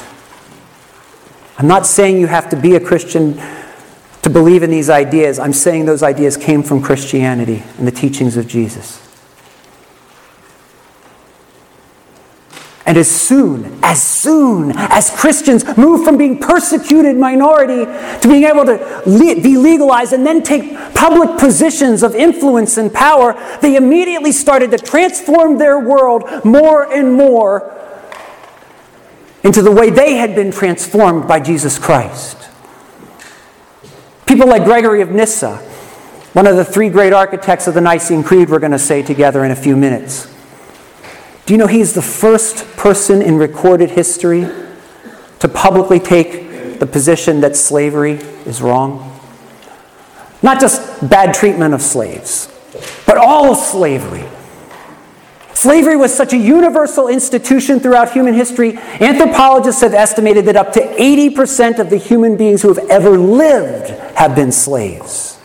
I'm 1.56 1.68
not 1.68 1.86
saying 1.86 2.18
you 2.18 2.26
have 2.26 2.50
to 2.50 2.56
be 2.56 2.74
a 2.74 2.80
Christian 2.80 3.40
believe 4.32 4.62
in 4.62 4.70
these 4.70 4.90
ideas. 4.90 5.38
I'm 5.38 5.52
saying 5.52 5.84
those 5.84 6.02
ideas 6.02 6.36
came 6.36 6.62
from 6.62 6.82
Christianity 6.82 7.62
and 7.78 7.86
the 7.86 7.92
teachings 7.92 8.36
of 8.36 8.46
Jesus. 8.46 9.02
And 12.84 12.98
as 12.98 13.08
soon, 13.08 13.78
as 13.82 14.02
soon 14.02 14.72
as 14.76 15.08
Christians 15.08 15.64
move 15.76 16.04
from 16.04 16.18
being 16.18 16.38
persecuted 16.38 17.16
minority 17.16 17.84
to 17.84 18.28
being 18.28 18.44
able 18.44 18.64
to 18.64 19.02
le- 19.06 19.40
be 19.40 19.56
legalized 19.56 20.12
and 20.12 20.26
then 20.26 20.42
take 20.42 20.76
public 20.94 21.38
positions 21.38 22.02
of 22.02 22.14
influence 22.16 22.76
and 22.76 22.92
power, 22.92 23.34
they 23.62 23.76
immediately 23.76 24.32
started 24.32 24.72
to 24.72 24.78
transform 24.78 25.58
their 25.58 25.78
world 25.78 26.24
more 26.44 26.92
and 26.92 27.14
more 27.14 27.72
into 29.44 29.62
the 29.62 29.70
way 29.70 29.90
they 29.90 30.16
had 30.16 30.34
been 30.34 30.50
transformed 30.50 31.28
by 31.28 31.38
Jesus 31.38 31.78
Christ. 31.78 32.41
People 34.32 34.48
like 34.48 34.64
Gregory 34.64 35.02
of 35.02 35.10
Nyssa, 35.10 35.58
one 36.32 36.46
of 36.46 36.56
the 36.56 36.64
three 36.64 36.88
great 36.88 37.12
architects 37.12 37.66
of 37.66 37.74
the 37.74 37.82
Nicene 37.82 38.22
Creed, 38.22 38.48
we're 38.48 38.60
going 38.60 38.72
to 38.72 38.78
say 38.78 39.02
together 39.02 39.44
in 39.44 39.50
a 39.50 39.54
few 39.54 39.76
minutes. 39.76 40.34
Do 41.44 41.52
you 41.52 41.58
know 41.58 41.66
he's 41.66 41.92
the 41.92 42.00
first 42.00 42.66
person 42.78 43.20
in 43.20 43.36
recorded 43.36 43.90
history 43.90 44.46
to 45.40 45.48
publicly 45.48 46.00
take 46.00 46.78
the 46.78 46.86
position 46.86 47.42
that 47.42 47.56
slavery 47.56 48.12
is 48.46 48.62
wrong? 48.62 49.20
Not 50.42 50.62
just 50.62 51.06
bad 51.10 51.34
treatment 51.34 51.74
of 51.74 51.82
slaves, 51.82 52.50
but 53.06 53.18
all 53.18 53.54
slavery. 53.54 54.24
Slavery 55.62 55.94
was 55.94 56.12
such 56.12 56.32
a 56.32 56.36
universal 56.36 57.06
institution 57.06 57.78
throughout 57.78 58.10
human 58.10 58.34
history. 58.34 58.76
Anthropologists 58.76 59.80
have 59.82 59.94
estimated 59.94 60.46
that 60.46 60.56
up 60.56 60.72
to 60.72 60.80
80% 60.80 61.78
of 61.78 61.88
the 61.88 61.98
human 61.98 62.36
beings 62.36 62.62
who 62.62 62.74
have 62.74 62.84
ever 62.90 63.16
lived 63.16 63.90
have 64.16 64.34
been 64.34 64.50
slaves. 64.50 65.38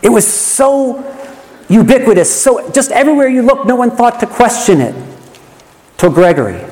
It 0.00 0.08
was 0.08 0.26
so 0.26 1.04
ubiquitous. 1.68 2.34
So 2.34 2.70
just 2.70 2.90
everywhere 2.92 3.28
you 3.28 3.42
look, 3.42 3.66
no 3.66 3.76
one 3.76 3.90
thought 3.90 4.20
to 4.20 4.26
question 4.26 4.80
it 4.80 4.94
till 5.98 6.10
Gregory. 6.10 6.64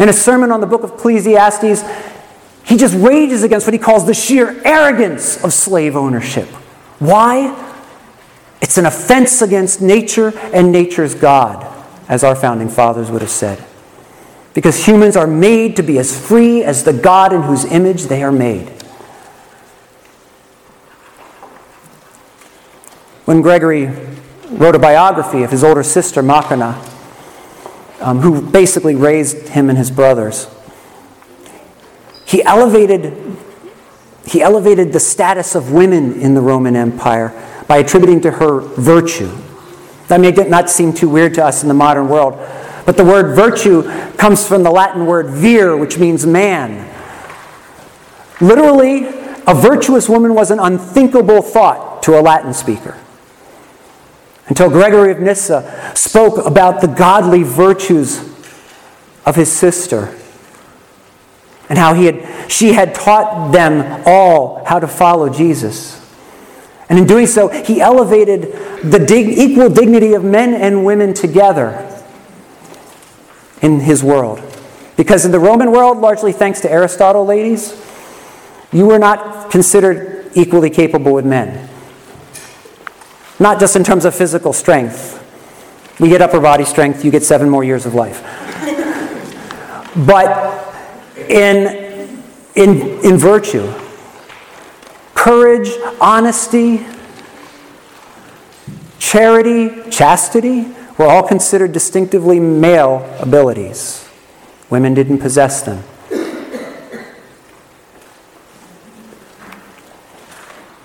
In 0.00 0.08
a 0.08 0.12
sermon 0.12 0.50
on 0.50 0.60
the 0.60 0.66
book 0.66 0.82
of 0.82 0.90
Ecclesiastes, 0.94 1.84
he 2.64 2.76
just 2.76 2.96
rages 2.96 3.44
against 3.44 3.64
what 3.64 3.74
he 3.74 3.78
calls 3.78 4.08
the 4.08 4.14
sheer 4.14 4.60
arrogance 4.64 5.44
of 5.44 5.52
slave 5.52 5.94
ownership. 5.94 6.48
Why? 6.98 7.63
It's 8.64 8.78
an 8.78 8.86
offense 8.86 9.42
against 9.42 9.82
nature 9.82 10.32
and 10.54 10.72
nature's 10.72 11.14
God, 11.14 11.70
as 12.08 12.24
our 12.24 12.34
founding 12.34 12.70
fathers 12.70 13.10
would 13.10 13.20
have 13.20 13.30
said. 13.30 13.62
Because 14.54 14.86
humans 14.86 15.18
are 15.18 15.26
made 15.26 15.76
to 15.76 15.82
be 15.82 15.98
as 15.98 16.18
free 16.18 16.64
as 16.64 16.82
the 16.82 16.94
God 16.94 17.34
in 17.34 17.42
whose 17.42 17.66
image 17.66 18.04
they 18.04 18.22
are 18.22 18.32
made. 18.32 18.66
When 23.26 23.42
Gregory 23.42 23.90
wrote 24.48 24.74
a 24.74 24.78
biography 24.78 25.42
of 25.42 25.50
his 25.50 25.62
older 25.62 25.82
sister, 25.82 26.22
Macrina, 26.22 26.72
um, 28.00 28.20
who 28.20 28.40
basically 28.50 28.94
raised 28.94 29.48
him 29.48 29.68
and 29.68 29.76
his 29.76 29.90
brothers, 29.90 30.48
he 32.24 32.42
elevated, 32.42 33.36
he 34.24 34.40
elevated 34.40 34.94
the 34.94 35.00
status 35.00 35.54
of 35.54 35.70
women 35.70 36.18
in 36.18 36.32
the 36.32 36.40
Roman 36.40 36.76
Empire 36.76 37.38
by 37.66 37.78
attributing 37.78 38.20
to 38.22 38.30
her 38.30 38.60
virtue. 38.60 39.30
That 40.08 40.20
may 40.20 40.30
not 40.30 40.70
seem 40.70 40.92
too 40.92 41.08
weird 41.08 41.34
to 41.34 41.44
us 41.44 41.62
in 41.62 41.68
the 41.68 41.74
modern 41.74 42.08
world, 42.08 42.34
but 42.84 42.96
the 42.96 43.04
word 43.04 43.34
virtue 43.34 43.82
comes 44.16 44.46
from 44.46 44.62
the 44.62 44.70
Latin 44.70 45.06
word 45.06 45.28
vir, 45.28 45.76
which 45.76 45.98
means 45.98 46.26
man. 46.26 46.90
Literally, 48.40 49.06
a 49.46 49.54
virtuous 49.54 50.08
woman 50.08 50.34
was 50.34 50.50
an 50.50 50.58
unthinkable 50.58 51.42
thought 51.42 52.02
to 52.02 52.18
a 52.18 52.20
Latin 52.20 52.52
speaker 52.52 52.98
until 54.46 54.68
Gregory 54.68 55.10
of 55.10 55.20
Nyssa 55.20 55.92
spoke 55.94 56.44
about 56.44 56.80
the 56.80 56.86
godly 56.86 57.42
virtues 57.42 58.18
of 59.24 59.36
his 59.36 59.50
sister 59.50 60.14
and 61.68 61.78
how 61.78 61.94
he 61.94 62.06
had, 62.06 62.50
she 62.52 62.74
had 62.74 62.94
taught 62.94 63.52
them 63.52 64.02
all 64.04 64.64
how 64.66 64.78
to 64.78 64.86
follow 64.86 65.30
Jesus. 65.30 66.00
And 66.94 67.00
in 67.00 67.08
doing 67.08 67.26
so, 67.26 67.48
he 67.48 67.80
elevated 67.80 68.52
the 68.84 69.00
dig- 69.00 69.36
equal 69.36 69.68
dignity 69.68 70.14
of 70.14 70.22
men 70.22 70.54
and 70.54 70.84
women 70.84 71.12
together 71.12 71.90
in 73.60 73.80
his 73.80 74.04
world. 74.04 74.40
Because 74.96 75.24
in 75.24 75.32
the 75.32 75.40
Roman 75.40 75.72
world, 75.72 75.98
largely 75.98 76.30
thanks 76.30 76.60
to 76.60 76.70
Aristotle, 76.70 77.26
ladies, 77.26 77.72
you 78.72 78.86
were 78.86 79.00
not 79.00 79.50
considered 79.50 80.30
equally 80.36 80.70
capable 80.70 81.12
with 81.12 81.26
men. 81.26 81.68
Not 83.40 83.58
just 83.58 83.74
in 83.74 83.82
terms 83.82 84.04
of 84.04 84.14
physical 84.14 84.52
strength. 84.52 85.20
We 85.98 86.08
get 86.10 86.22
upper 86.22 86.38
body 86.38 86.64
strength, 86.64 87.04
you 87.04 87.10
get 87.10 87.24
seven 87.24 87.50
more 87.50 87.64
years 87.64 87.86
of 87.86 87.94
life. 87.94 88.22
but 90.06 90.64
in, 91.28 92.22
in, 92.54 93.04
in 93.04 93.18
virtue, 93.18 93.74
courage, 95.24 95.70
honesty, 96.02 96.84
charity, 98.98 99.90
chastity 99.90 100.66
were 100.98 101.06
all 101.06 101.22
considered 101.22 101.72
distinctively 101.72 102.38
male 102.38 103.10
abilities. 103.20 104.06
Women 104.68 104.92
didn't 104.92 105.20
possess 105.20 105.62
them. 105.62 105.82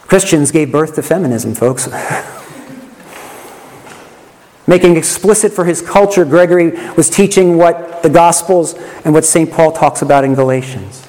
Christians 0.03 0.51
gave 0.51 0.72
birth 0.72 0.96
to 0.96 1.03
feminism, 1.03 1.53
folks. 1.53 1.89
Making 4.67 4.96
explicit 4.96 5.51
for 5.51 5.65
his 5.65 5.81
culture, 5.81 6.24
Gregory 6.24 6.72
was 6.93 7.10
teaching 7.10 7.58
what 7.58 8.03
the 8.03 8.10
Gospels 8.10 8.75
and 9.03 9.13
what 9.13 9.25
St. 9.25 9.51
Paul 9.51 9.74
talks 9.74 10.01
about 10.01 10.24
in 10.24 10.34
Galatians. 10.34 11.08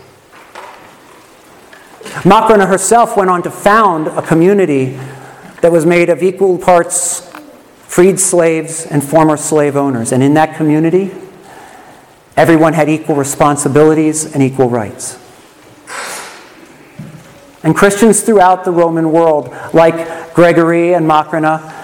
Macrina 2.22 2.66
herself 2.66 3.16
went 3.16 3.30
on 3.30 3.42
to 3.44 3.50
found 3.50 4.08
a 4.08 4.22
community 4.22 4.98
that 5.62 5.70
was 5.70 5.86
made 5.86 6.08
of 6.08 6.22
equal 6.22 6.58
parts 6.58 7.30
freed 7.82 8.18
slaves 8.20 8.86
and 8.86 9.02
former 9.02 9.36
slave 9.36 9.76
owners. 9.76 10.12
And 10.12 10.22
in 10.22 10.34
that 10.34 10.56
community, 10.56 11.12
everyone 12.36 12.72
had 12.72 12.88
equal 12.88 13.16
responsibilities 13.16 14.34
and 14.34 14.42
equal 14.42 14.68
rights. 14.68 15.18
And 17.62 17.76
Christians 17.76 18.22
throughout 18.22 18.64
the 18.64 18.70
Roman 18.70 19.12
world, 19.12 19.54
like 19.72 20.34
Gregory 20.34 20.94
and 20.94 21.06
Macrina, 21.06 21.76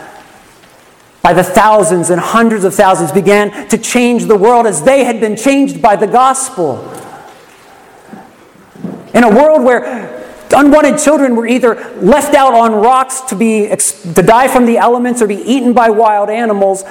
by 1.22 1.32
the 1.32 1.44
thousands 1.44 2.10
and 2.10 2.20
hundreds 2.20 2.64
of 2.64 2.74
thousands, 2.74 3.12
began 3.12 3.68
to 3.68 3.76
change 3.76 4.26
the 4.26 4.36
world 4.36 4.66
as 4.66 4.82
they 4.82 5.04
had 5.04 5.20
been 5.20 5.36
changed 5.36 5.82
by 5.82 5.96
the 5.96 6.06
gospel. 6.06 6.78
In 9.12 9.24
a 9.24 9.30
world 9.30 9.64
where 9.64 10.15
unwanted 10.54 10.98
children 10.98 11.36
were 11.36 11.46
either 11.46 11.74
left 11.96 12.34
out 12.34 12.54
on 12.54 12.72
rocks 12.74 13.20
to, 13.22 13.36
be, 13.36 13.68
to 13.68 14.22
die 14.22 14.48
from 14.48 14.66
the 14.66 14.78
elements 14.78 15.22
or 15.22 15.26
be 15.26 15.36
eaten 15.36 15.72
by 15.72 15.90
wild 15.90 16.30
animals, 16.30 16.84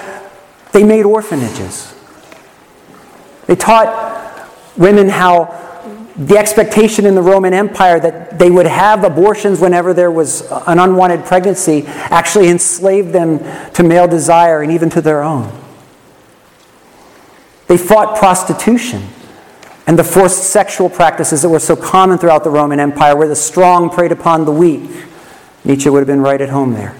they 0.72 0.84
made 0.84 1.04
orphanages. 1.04 1.94
They 3.48 3.56
taught 3.56 4.50
women 4.78 5.10
how 5.10 5.62
the 6.18 6.38
expectation 6.38 7.06
in 7.06 7.14
the 7.14 7.22
Roman 7.22 7.54
Empire 7.54 8.00
that 8.00 8.40
they 8.40 8.50
would 8.50 8.68
have 8.68 9.04
abortions 9.04 9.60
whenever 9.60 9.94
there 9.94 10.12
was 10.12 10.50
an 10.68 10.80
unwanted 10.80 11.26
pregnancy 11.26 11.84
actually 11.86 12.48
enslaved 12.48 13.12
them 13.12 13.40
to 13.74 13.84
male 13.84 14.08
desire 14.08 14.62
and 14.62 14.72
even 14.72 14.90
to 14.92 15.02
their 15.02 15.22
own. 15.22 15.52
They 17.68 17.78
fought 17.78 18.18
prostitution 18.18 19.10
and 19.88 20.00
the 20.00 20.04
forced 20.04 20.46
sexual 20.46 20.90
practices 20.90 21.44
that 21.44 21.50
were 21.50 21.60
so 21.60 21.76
common 21.76 22.18
throughout 22.18 22.44
the 22.44 22.50
Roman 22.50 22.80
Empire, 22.80 23.16
where 23.16 23.28
the 23.28 23.36
strong 23.36 23.90
preyed 23.90 24.12
upon 24.12 24.46
the 24.46 24.52
weak. 24.52 24.90
Nietzsche 25.64 25.90
would 25.90 26.00
have 26.00 26.08
been 26.08 26.22
right 26.22 26.42
at 26.42 26.50
home 26.50 26.74
there. 26.74 26.96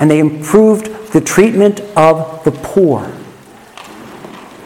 And 0.00 0.10
they 0.10 0.18
improved 0.18 1.12
the 1.12 1.20
treatment 1.20 1.80
of 1.96 2.42
the 2.44 2.50
poor. 2.50 3.12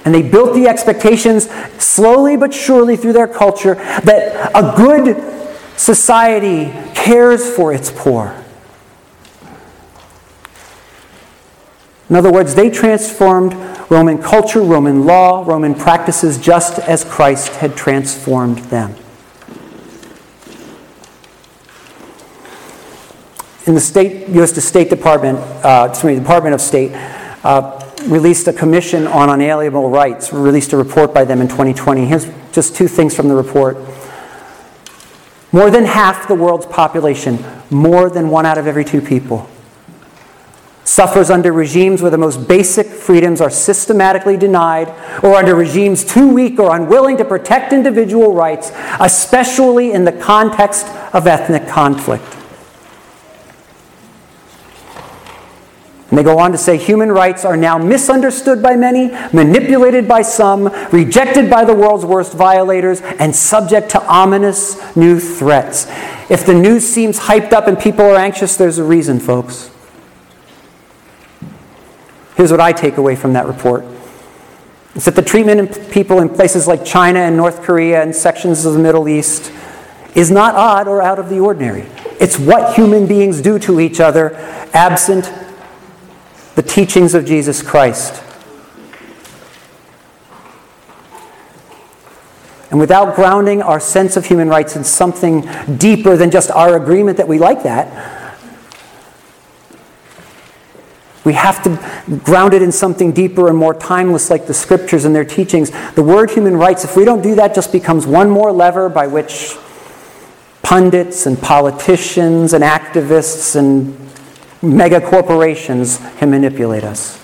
And 0.04 0.14
they 0.14 0.22
built 0.22 0.54
the 0.54 0.68
expectations 0.68 1.50
slowly 1.78 2.36
but 2.36 2.54
surely 2.54 2.96
through 2.96 3.12
their 3.12 3.28
culture 3.28 3.74
that 3.74 4.50
a 4.54 4.74
good 4.74 5.22
society 5.78 6.72
cares 6.94 7.54
for 7.54 7.74
its 7.74 7.92
poor. 7.94 8.34
In 12.08 12.16
other 12.16 12.32
words, 12.32 12.54
they 12.54 12.70
transformed 12.70 13.52
Roman 13.90 14.18
culture, 14.22 14.60
Roman 14.60 15.06
law, 15.06 15.44
Roman 15.46 15.74
practices, 15.74 16.38
just 16.38 16.78
as 16.78 17.04
Christ 17.04 17.54
had 17.56 17.76
transformed 17.76 18.58
them. 18.70 18.94
In 23.64 23.74
the 23.74 23.80
state, 23.80 24.28
U.S. 24.28 24.52
The 24.52 24.60
State 24.60 24.90
Department, 24.90 25.38
uh, 25.64 25.88
excuse 25.90 26.14
me, 26.14 26.18
Department 26.18 26.54
of 26.54 26.60
State, 26.60 26.92
uh, 27.44 27.84
released 28.04 28.46
a 28.48 28.52
commission 28.52 29.06
on 29.06 29.28
unalienable 29.28 29.90
rights, 29.90 30.32
released 30.32 30.72
a 30.72 30.76
report 30.76 31.12
by 31.12 31.24
them 31.24 31.40
in 31.40 31.48
2020. 31.48 32.06
Here's 32.06 32.26
just 32.52 32.76
two 32.76 32.88
things 32.88 33.14
from 33.14 33.28
the 33.28 33.34
report. 33.34 33.76
More 35.52 35.70
than 35.70 35.84
half 35.84 36.28
the 36.28 36.34
world's 36.34 36.66
population, 36.66 37.42
more 37.70 38.10
than 38.10 38.28
one 38.28 38.46
out 38.46 38.58
of 38.58 38.66
every 38.66 38.84
two 38.84 39.00
people, 39.00 39.48
suffers 40.88 41.30
under 41.30 41.52
regimes 41.52 42.00
where 42.00 42.10
the 42.10 42.18
most 42.18 42.48
basic 42.48 42.86
freedoms 42.86 43.42
are 43.42 43.50
systematically 43.50 44.36
denied, 44.36 44.88
or 45.22 45.34
under 45.34 45.54
regimes 45.54 46.02
too 46.04 46.32
weak 46.32 46.58
or 46.58 46.74
unwilling 46.74 47.18
to 47.18 47.24
protect 47.24 47.72
individual 47.72 48.32
rights, 48.32 48.72
especially 48.98 49.92
in 49.92 50.04
the 50.04 50.12
context 50.12 50.86
of 51.12 51.26
ethnic 51.26 51.68
conflict. 51.68 52.24
And 56.08 56.18
they 56.18 56.22
go 56.22 56.38
on 56.38 56.52
to 56.52 56.58
say 56.58 56.78
human 56.78 57.12
rights 57.12 57.44
are 57.44 57.56
now 57.56 57.76
misunderstood 57.76 58.62
by 58.62 58.74
many, 58.76 59.10
manipulated 59.34 60.08
by 60.08 60.22
some, 60.22 60.68
rejected 60.90 61.50
by 61.50 61.66
the 61.66 61.74
world's 61.74 62.06
worst 62.06 62.32
violators, 62.32 63.02
and 63.02 63.36
subject 63.36 63.90
to 63.90 64.02
ominous 64.06 64.96
new 64.96 65.20
threats. 65.20 65.86
If 66.30 66.46
the 66.46 66.54
news 66.54 66.88
seems 66.88 67.18
hyped 67.18 67.52
up 67.52 67.68
and 67.68 67.78
people 67.78 68.06
are 68.06 68.16
anxious, 68.16 68.56
there's 68.56 68.78
a 68.78 68.84
reason, 68.84 69.20
folks. 69.20 69.70
Here's 72.38 72.52
what 72.52 72.60
I 72.60 72.70
take 72.70 72.98
away 72.98 73.16
from 73.16 73.32
that 73.32 73.48
report. 73.48 73.84
It's 74.94 75.06
that 75.06 75.16
the 75.16 75.22
treatment 75.22 75.58
of 75.76 75.90
people 75.90 76.20
in 76.20 76.28
places 76.28 76.68
like 76.68 76.84
China 76.84 77.18
and 77.18 77.36
North 77.36 77.62
Korea 77.62 78.00
and 78.00 78.14
sections 78.14 78.64
of 78.64 78.74
the 78.74 78.78
Middle 78.78 79.08
East 79.08 79.52
is 80.14 80.30
not 80.30 80.54
odd 80.54 80.86
or 80.86 81.02
out 81.02 81.18
of 81.18 81.30
the 81.30 81.40
ordinary. 81.40 81.82
It's 82.20 82.38
what 82.38 82.76
human 82.76 83.08
beings 83.08 83.42
do 83.42 83.58
to 83.58 83.80
each 83.80 83.98
other, 83.98 84.36
absent 84.72 85.32
the 86.54 86.62
teachings 86.62 87.12
of 87.12 87.24
Jesus 87.24 87.60
Christ. 87.60 88.22
And 92.70 92.78
without 92.78 93.16
grounding 93.16 93.62
our 93.62 93.80
sense 93.80 94.16
of 94.16 94.26
human 94.26 94.48
rights 94.48 94.76
in 94.76 94.84
something 94.84 95.40
deeper 95.76 96.16
than 96.16 96.30
just 96.30 96.52
our 96.52 96.76
agreement 96.80 97.16
that 97.16 97.26
we 97.26 97.40
like 97.40 97.64
that, 97.64 98.17
we 101.28 101.34
have 101.34 101.62
to 101.62 102.18
ground 102.24 102.54
it 102.54 102.62
in 102.62 102.72
something 102.72 103.12
deeper 103.12 103.48
and 103.48 103.58
more 103.58 103.74
timeless, 103.74 104.30
like 104.30 104.46
the 104.46 104.54
scriptures 104.54 105.04
and 105.04 105.14
their 105.14 105.26
teachings. 105.26 105.70
The 105.92 106.02
word 106.02 106.30
human 106.30 106.56
rights, 106.56 106.84
if 106.84 106.96
we 106.96 107.04
don't 107.04 107.20
do 107.20 107.34
that, 107.34 107.54
just 107.54 107.70
becomes 107.70 108.06
one 108.06 108.30
more 108.30 108.50
lever 108.50 108.88
by 108.88 109.08
which 109.08 109.54
pundits 110.62 111.26
and 111.26 111.38
politicians 111.38 112.54
and 112.54 112.64
activists 112.64 113.56
and 113.56 113.94
mega 114.62 115.02
corporations 115.02 115.98
can 116.16 116.30
manipulate 116.30 116.82
us. 116.82 117.22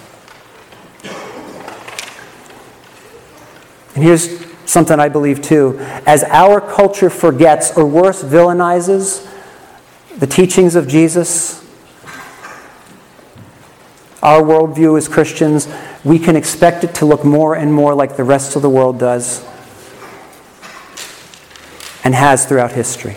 And 3.94 4.04
here's 4.04 4.44
something 4.66 5.00
I 5.00 5.08
believe 5.08 5.40
too. 5.40 5.78
As 6.04 6.24
our 6.24 6.60
culture 6.60 7.08
forgets, 7.08 7.74
or 7.74 7.86
worse, 7.86 8.22
villainizes 8.22 9.26
the 10.18 10.26
teachings 10.26 10.76
of 10.76 10.88
Jesus, 10.88 11.63
our 14.24 14.42
worldview 14.42 14.98
as 14.98 15.06
Christians, 15.06 15.68
we 16.02 16.18
can 16.18 16.34
expect 16.34 16.82
it 16.82 16.94
to 16.96 17.06
look 17.06 17.24
more 17.24 17.54
and 17.54 17.72
more 17.72 17.94
like 17.94 18.16
the 18.16 18.24
rest 18.24 18.56
of 18.56 18.62
the 18.62 18.70
world 18.70 18.98
does 18.98 19.44
and 22.02 22.14
has 22.14 22.44
throughout 22.44 22.72
history. 22.72 23.16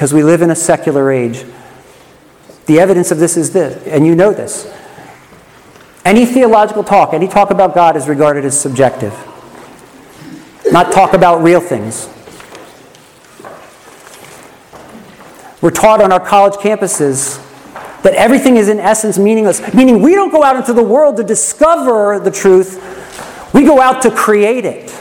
because 0.00 0.14
we 0.14 0.22
live 0.22 0.40
in 0.40 0.50
a 0.50 0.56
secular 0.56 1.12
age. 1.12 1.44
The 2.64 2.80
evidence 2.80 3.10
of 3.10 3.18
this 3.18 3.36
is 3.36 3.52
this, 3.52 3.86
and 3.86 4.06
you 4.06 4.14
know 4.14 4.32
this. 4.32 4.66
Any 6.06 6.24
theological 6.24 6.82
talk, 6.82 7.12
any 7.12 7.28
talk 7.28 7.50
about 7.50 7.74
God 7.74 7.98
is 7.98 8.08
regarded 8.08 8.46
as 8.46 8.58
subjective, 8.58 9.12
not 10.72 10.90
talk 10.90 11.12
about 11.12 11.42
real 11.42 11.60
things. 11.60 12.08
We're 15.60 15.70
taught 15.70 16.00
on 16.00 16.12
our 16.12 16.20
college 16.20 16.54
campuses 16.54 17.46
that 18.02 18.14
everything 18.14 18.56
is 18.56 18.68
in 18.68 18.78
essence 18.78 19.18
meaningless, 19.18 19.74
meaning 19.74 20.00
we 20.00 20.14
don't 20.14 20.30
go 20.30 20.42
out 20.42 20.56
into 20.56 20.72
the 20.72 20.82
world 20.82 21.16
to 21.18 21.22
discover 21.22 22.18
the 22.18 22.30
truth, 22.30 22.82
we 23.52 23.64
go 23.64 23.80
out 23.80 24.02
to 24.02 24.10
create 24.10 24.64
it. 24.64 24.94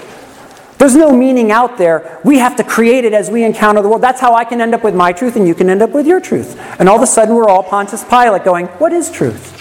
There's 0.77 0.95
no 0.95 1.11
meaning 1.11 1.51
out 1.51 1.77
there. 1.77 2.21
We 2.23 2.37
have 2.37 2.55
to 2.55 2.63
create 2.63 3.03
it 3.03 3.13
as 3.13 3.29
we 3.29 3.43
encounter 3.43 3.81
the 3.81 3.89
world. 3.89 4.01
That's 4.01 4.21
how 4.21 4.33
I 4.33 4.45
can 4.45 4.61
end 4.61 4.73
up 4.73 4.83
with 4.83 4.95
my 4.95 5.11
truth 5.11 5.35
and 5.35 5.45
you 5.45 5.53
can 5.53 5.69
end 5.69 5.81
up 5.81 5.89
with 5.89 6.07
your 6.07 6.21
truth. 6.21 6.57
And 6.79 6.87
all 6.87 6.95
of 6.95 7.01
a 7.01 7.07
sudden, 7.07 7.35
we're 7.35 7.49
all 7.49 7.63
Pontius 7.63 8.03
Pilate 8.05 8.45
going, 8.45 8.67
What 8.67 8.93
is 8.93 9.11
truth? 9.11 9.58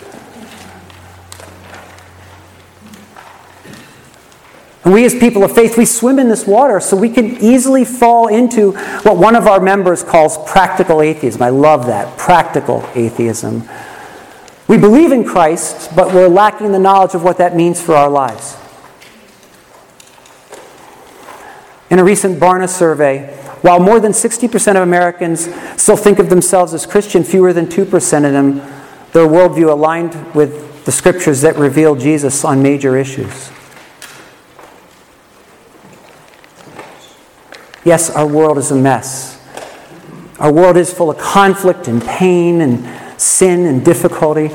And 4.84 4.94
we, 4.94 5.04
as 5.04 5.14
people 5.14 5.42
of 5.42 5.52
faith, 5.52 5.76
we 5.76 5.84
swim 5.84 6.18
in 6.18 6.28
this 6.28 6.46
water 6.46 6.78
so 6.80 6.96
we 6.96 7.10
can 7.10 7.36
easily 7.38 7.84
fall 7.84 8.28
into 8.28 8.72
what 9.02 9.16
one 9.16 9.34
of 9.34 9.46
our 9.46 9.60
members 9.60 10.02
calls 10.02 10.38
practical 10.50 11.02
atheism. 11.02 11.42
I 11.42 11.50
love 11.50 11.86
that 11.86 12.16
practical 12.16 12.88
atheism. 12.94 13.68
We 14.68 14.76
believe 14.76 15.12
in 15.12 15.24
Christ, 15.24 15.96
but 15.96 16.14
we're 16.14 16.28
lacking 16.28 16.72
the 16.72 16.78
knowledge 16.78 17.14
of 17.14 17.24
what 17.24 17.38
that 17.38 17.56
means 17.56 17.80
for 17.80 17.94
our 17.94 18.08
lives. 18.08 18.56
In 21.90 21.98
a 21.98 22.04
recent 22.04 22.38
Barna 22.38 22.68
survey, 22.68 23.34
while 23.62 23.80
more 23.80 23.98
than 23.98 24.12
60% 24.12 24.76
of 24.76 24.82
Americans 24.82 25.48
still 25.80 25.96
think 25.96 26.18
of 26.18 26.28
themselves 26.28 26.74
as 26.74 26.86
Christian, 26.86 27.24
fewer 27.24 27.52
than 27.52 27.66
2% 27.66 28.26
of 28.26 28.32
them, 28.32 28.56
their 29.12 29.26
worldview 29.26 29.70
aligned 29.70 30.34
with 30.34 30.84
the 30.84 30.92
scriptures 30.92 31.40
that 31.40 31.56
reveal 31.56 31.96
Jesus 31.96 32.44
on 32.44 32.62
major 32.62 32.96
issues. 32.96 33.50
Yes, 37.88 38.10
our 38.10 38.26
world 38.26 38.58
is 38.58 38.70
a 38.70 38.76
mess. 38.76 39.40
Our 40.38 40.52
world 40.52 40.76
is 40.76 40.92
full 40.92 41.08
of 41.08 41.16
conflict 41.16 41.88
and 41.88 42.02
pain 42.02 42.60
and 42.60 43.18
sin 43.18 43.64
and 43.64 43.82
difficulty, 43.82 44.48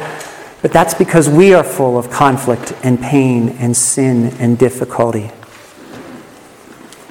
but 0.62 0.72
that's 0.72 0.94
because 0.94 1.28
we 1.28 1.52
are 1.56 1.64
full 1.64 1.98
of 1.98 2.12
conflict 2.12 2.74
and 2.84 3.02
pain 3.02 3.50
and 3.58 3.76
sin 3.76 4.36
and 4.38 4.56
difficulty. 4.56 5.32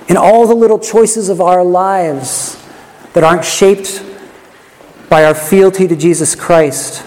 In 0.07 0.17
all 0.17 0.47
the 0.47 0.55
little 0.55 0.79
choices 0.79 1.29
of 1.29 1.41
our 1.41 1.65
lives 1.65 2.57
that 3.15 3.25
aren't 3.25 3.45
shaped 3.45 4.01
by 5.09 5.25
our 5.25 5.35
fealty 5.35 5.89
to 5.89 5.97
Jesus 5.97 6.37
Christ, 6.37 7.05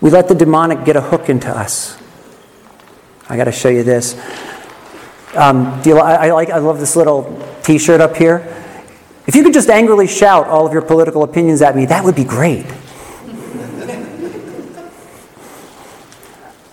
we 0.00 0.10
let 0.10 0.28
the 0.28 0.36
demonic 0.36 0.84
get 0.84 0.94
a 0.94 1.00
hook 1.00 1.28
into 1.28 1.48
us. 1.48 2.00
I 3.28 3.36
got 3.36 3.46
to 3.46 3.52
show 3.52 3.68
you 3.68 3.82
this. 3.82 4.14
Um, 5.34 5.80
do 5.82 5.90
you, 5.90 5.98
I, 5.98 6.28
I, 6.28 6.32
like, 6.32 6.50
I 6.50 6.58
love 6.58 6.78
this 6.78 6.94
little 6.94 7.42
t 7.62 7.78
shirt 7.78 8.00
up 8.00 8.16
here. 8.16 8.46
If 9.26 9.34
you 9.34 9.42
could 9.42 9.54
just 9.54 9.70
angrily 9.70 10.06
shout 10.06 10.46
all 10.46 10.66
of 10.66 10.72
your 10.72 10.82
political 10.82 11.22
opinions 11.22 11.62
at 11.62 11.74
me, 11.74 11.86
that 11.86 12.04
would 12.04 12.14
be 12.14 12.24
great. 12.24 12.66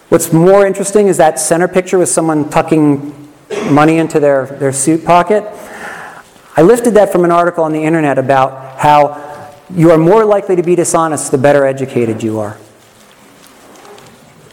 What's 0.10 0.34
more 0.34 0.66
interesting 0.66 1.08
is 1.08 1.18
that 1.18 1.40
center 1.40 1.68
picture 1.68 1.98
with 1.98 2.10
someone 2.10 2.50
tucking 2.50 3.16
money 3.72 3.98
into 3.98 4.20
their, 4.20 4.46
their 4.46 4.74
suit 4.74 5.06
pocket. 5.06 5.44
I 6.58 6.62
lifted 6.62 6.96
that 6.96 7.12
from 7.12 7.24
an 7.24 7.32
article 7.32 7.64
on 7.64 7.72
the 7.72 7.84
internet 7.84 8.18
about 8.18 8.80
how 8.80 9.54
you 9.74 9.92
are 9.92 9.98
more 9.98 10.26
likely 10.26 10.56
to 10.56 10.64
be 10.64 10.76
dishonest 10.76 11.32
the 11.32 11.38
better 11.38 11.66
educated 11.66 12.22
you 12.22 12.40
are. 12.40 12.58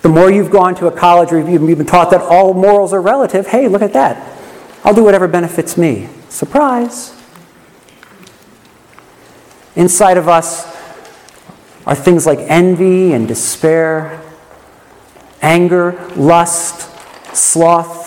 The 0.02 0.08
more 0.08 0.30
you've 0.30 0.50
gone 0.50 0.74
to 0.76 0.86
a 0.86 0.92
college 0.92 1.32
where 1.32 1.48
you've 1.48 1.78
been 1.78 1.86
taught 1.86 2.10
that 2.10 2.20
all 2.20 2.54
morals 2.54 2.92
are 2.92 3.00
relative, 3.00 3.48
hey, 3.48 3.66
look 3.68 3.82
at 3.82 3.92
that. 3.94 4.38
I'll 4.84 4.94
do 4.94 5.02
whatever 5.02 5.26
benefits 5.26 5.76
me. 5.76 6.08
Surprise. 6.28 7.12
Inside 9.74 10.16
of 10.16 10.28
us 10.28 10.66
are 11.86 11.94
things 11.94 12.26
like 12.26 12.38
envy 12.40 13.12
and 13.12 13.26
despair, 13.28 14.22
anger, 15.42 15.92
lust, 16.16 16.90
sloth, 17.34 18.06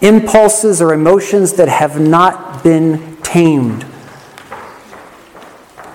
impulses 0.00 0.82
or 0.82 0.92
emotions 0.92 1.54
that 1.54 1.68
have 1.68 2.00
not 2.00 2.62
been 2.62 3.16
tamed 3.22 3.86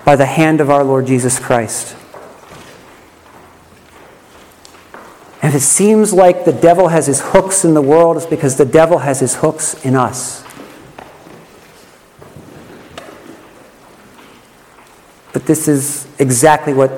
by 0.05 0.15
the 0.15 0.25
hand 0.25 0.59
of 0.61 0.69
our 0.69 0.83
Lord 0.83 1.05
Jesus 1.05 1.39
Christ. 1.39 1.95
If 5.51 5.55
it 5.55 5.59
seems 5.59 6.13
like 6.13 6.45
the 6.45 6.53
devil 6.53 6.87
has 6.87 7.07
his 7.07 7.19
hooks 7.19 7.65
in 7.65 7.73
the 7.73 7.81
world, 7.81 8.15
it's 8.15 8.25
because 8.25 8.55
the 8.55 8.63
devil 8.63 8.99
has 8.99 9.19
his 9.19 9.35
hooks 9.35 9.73
in 9.83 9.97
us. 9.97 10.45
But 15.33 15.45
this 15.45 15.67
is 15.67 16.07
exactly 16.19 16.73
what 16.73 16.93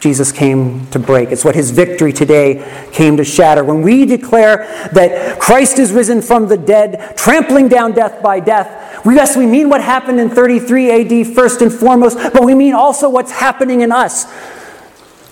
Jesus 0.00 0.32
came 0.32 0.88
to 0.88 0.98
break. 0.98 1.30
It's 1.30 1.44
what 1.44 1.54
his 1.54 1.70
victory 1.70 2.12
today 2.12 2.88
came 2.90 3.16
to 3.16 3.22
shatter. 3.22 3.62
When 3.62 3.82
we 3.82 4.06
declare 4.06 4.66
that 4.92 5.38
Christ 5.38 5.78
is 5.78 5.92
risen 5.92 6.20
from 6.20 6.48
the 6.48 6.56
dead, 6.56 7.16
trampling 7.16 7.68
down 7.68 7.92
death 7.92 8.20
by 8.20 8.40
death, 8.40 9.04
yes, 9.06 9.36
we 9.36 9.46
mean 9.46 9.68
what 9.68 9.80
happened 9.80 10.18
in 10.18 10.30
33 10.30 11.22
AD 11.22 11.32
first 11.32 11.62
and 11.62 11.72
foremost, 11.72 12.18
but 12.32 12.42
we 12.42 12.56
mean 12.56 12.74
also 12.74 13.08
what's 13.08 13.30
happening 13.30 13.82
in 13.82 13.92
us. 13.92 14.26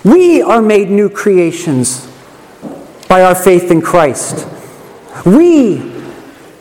We 0.05 0.42
are 0.42 0.62
made 0.62 0.90
new 0.90 1.11
creations 1.11 2.12
by 3.12 3.20
our 3.20 3.35
faith 3.35 3.70
in 3.70 3.83
Christ. 3.83 4.48
We, 5.27 5.83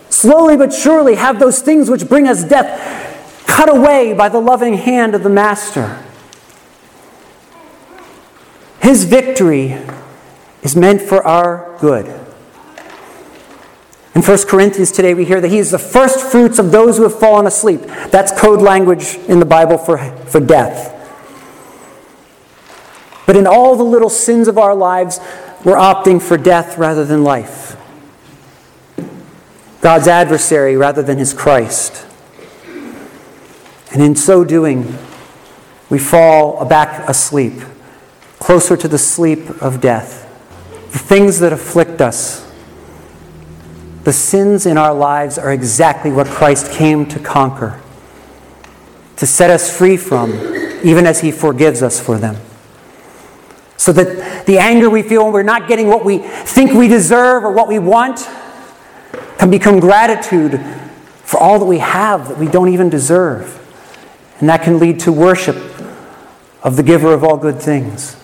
slowly 0.10 0.58
but 0.58 0.74
surely, 0.74 1.16
have 1.16 1.40
those 1.40 1.62
things 1.62 1.90
which 1.90 2.10
bring 2.10 2.28
us 2.28 2.44
death 2.44 3.48
cut 3.48 3.70
away 3.70 4.12
by 4.12 4.28
the 4.28 4.42
loving 4.42 4.74
hand 4.74 5.16
of 5.16 5.24
the 5.24 5.30
Master. 5.30 6.04
His 8.82 9.06
victory 9.06 9.78
is 10.62 10.76
meant 10.76 11.02
for 11.02 11.26
our 11.26 11.74
good. 11.80 12.08
In 14.14 14.22
1 14.22 14.38
Corinthians 14.50 14.92
today, 14.92 15.14
we 15.14 15.24
hear 15.24 15.40
that 15.40 15.48
he 15.48 15.58
is 15.58 15.72
the 15.72 15.80
first 15.80 16.20
fruits 16.20 16.60
of 16.60 16.74
those 16.74 16.98
who 16.98 17.04
have 17.04 17.18
fallen 17.18 17.48
asleep. 17.48 17.80
That's 18.10 18.38
code 18.38 18.62
language 18.62 19.16
in 19.30 19.40
the 19.40 19.46
Bible 19.46 19.78
for, 19.78 20.00
for 20.26 20.42
death. 20.42 20.98
But 23.26 23.38
in 23.38 23.48
all 23.48 23.78
the 23.78 23.86
little 23.86 24.10
sins 24.10 24.50
of 24.50 24.58
our 24.58 24.76
lives, 24.76 25.22
we're 25.63 25.76
opting 25.76 26.21
for 26.21 26.38
death 26.38 26.78
rather 26.78 27.06
than 27.06 27.24
life. 27.24 27.78
God's 29.82 30.08
adversary 30.08 30.78
rather 30.78 31.02
than 31.02 31.17
his 31.17 31.34
Christ. 31.34 32.06
And 33.91 34.02
in 34.02 34.15
so 34.15 34.43
doing, 34.43 34.97
we 35.89 36.00
fall 36.00 36.63
back 36.65 37.10
asleep, 37.10 37.62
closer 38.39 38.78
to 38.78 38.88
the 38.88 38.97
sleep 38.97 39.62
of 39.62 39.82
death. 39.82 40.28
The 40.91 41.00
things 41.00 41.39
that 41.39 41.52
afflict 41.52 42.00
us, 42.00 42.50
the 44.04 44.13
sins 44.13 44.65
in 44.65 44.78
our 44.78 44.93
lives 44.93 45.38
are 45.38 45.52
exactly 45.52 46.12
what 46.12 46.28
Christ 46.28 46.71
came 46.71 47.06
to 47.08 47.19
conquer, 47.19 47.80
to 49.17 49.28
set 49.28 49.50
us 49.50 49.76
free 49.76 49.97
from, 49.97 50.32
even 50.84 51.06
as 51.06 51.21
he 51.21 51.32
forgives 51.32 51.84
us 51.84 52.00
for 52.00 52.17
them. 52.17 52.38
So 53.82 53.91
that 53.94 54.46
the 54.46 54.60
anger 54.60 54.91
we 54.91 55.02
feel 55.02 55.24
when 55.24 55.34
we're 55.34 55.41
not 55.41 55.67
getting 55.67 55.88
what 55.88 56.06
we 56.06 56.20
think 56.20 56.72
we 56.72 56.88
deserve 56.88 57.44
or 57.44 57.52
what 57.52 57.67
we 57.67 57.80
want 57.80 58.20
can 59.39 59.50
become 59.50 59.80
gratitude 59.80 60.63
for 61.24 61.39
all 61.39 61.58
that 61.58 61.65
we 61.65 61.80
have 61.80 62.28
that 62.28 62.38
we 62.38 62.46
don't 62.46 62.70
even 62.70 62.91
deserve. 62.91 63.58
And 64.39 64.48
that 64.50 64.62
can 64.62 64.78
lead 64.78 65.00
to 65.00 65.12
worship 65.12 65.56
of 66.62 66.76
the 66.76 66.84
giver 66.84 67.12
of 67.12 67.24
all 67.24 67.38
good 67.38 67.60
things. 67.60 68.15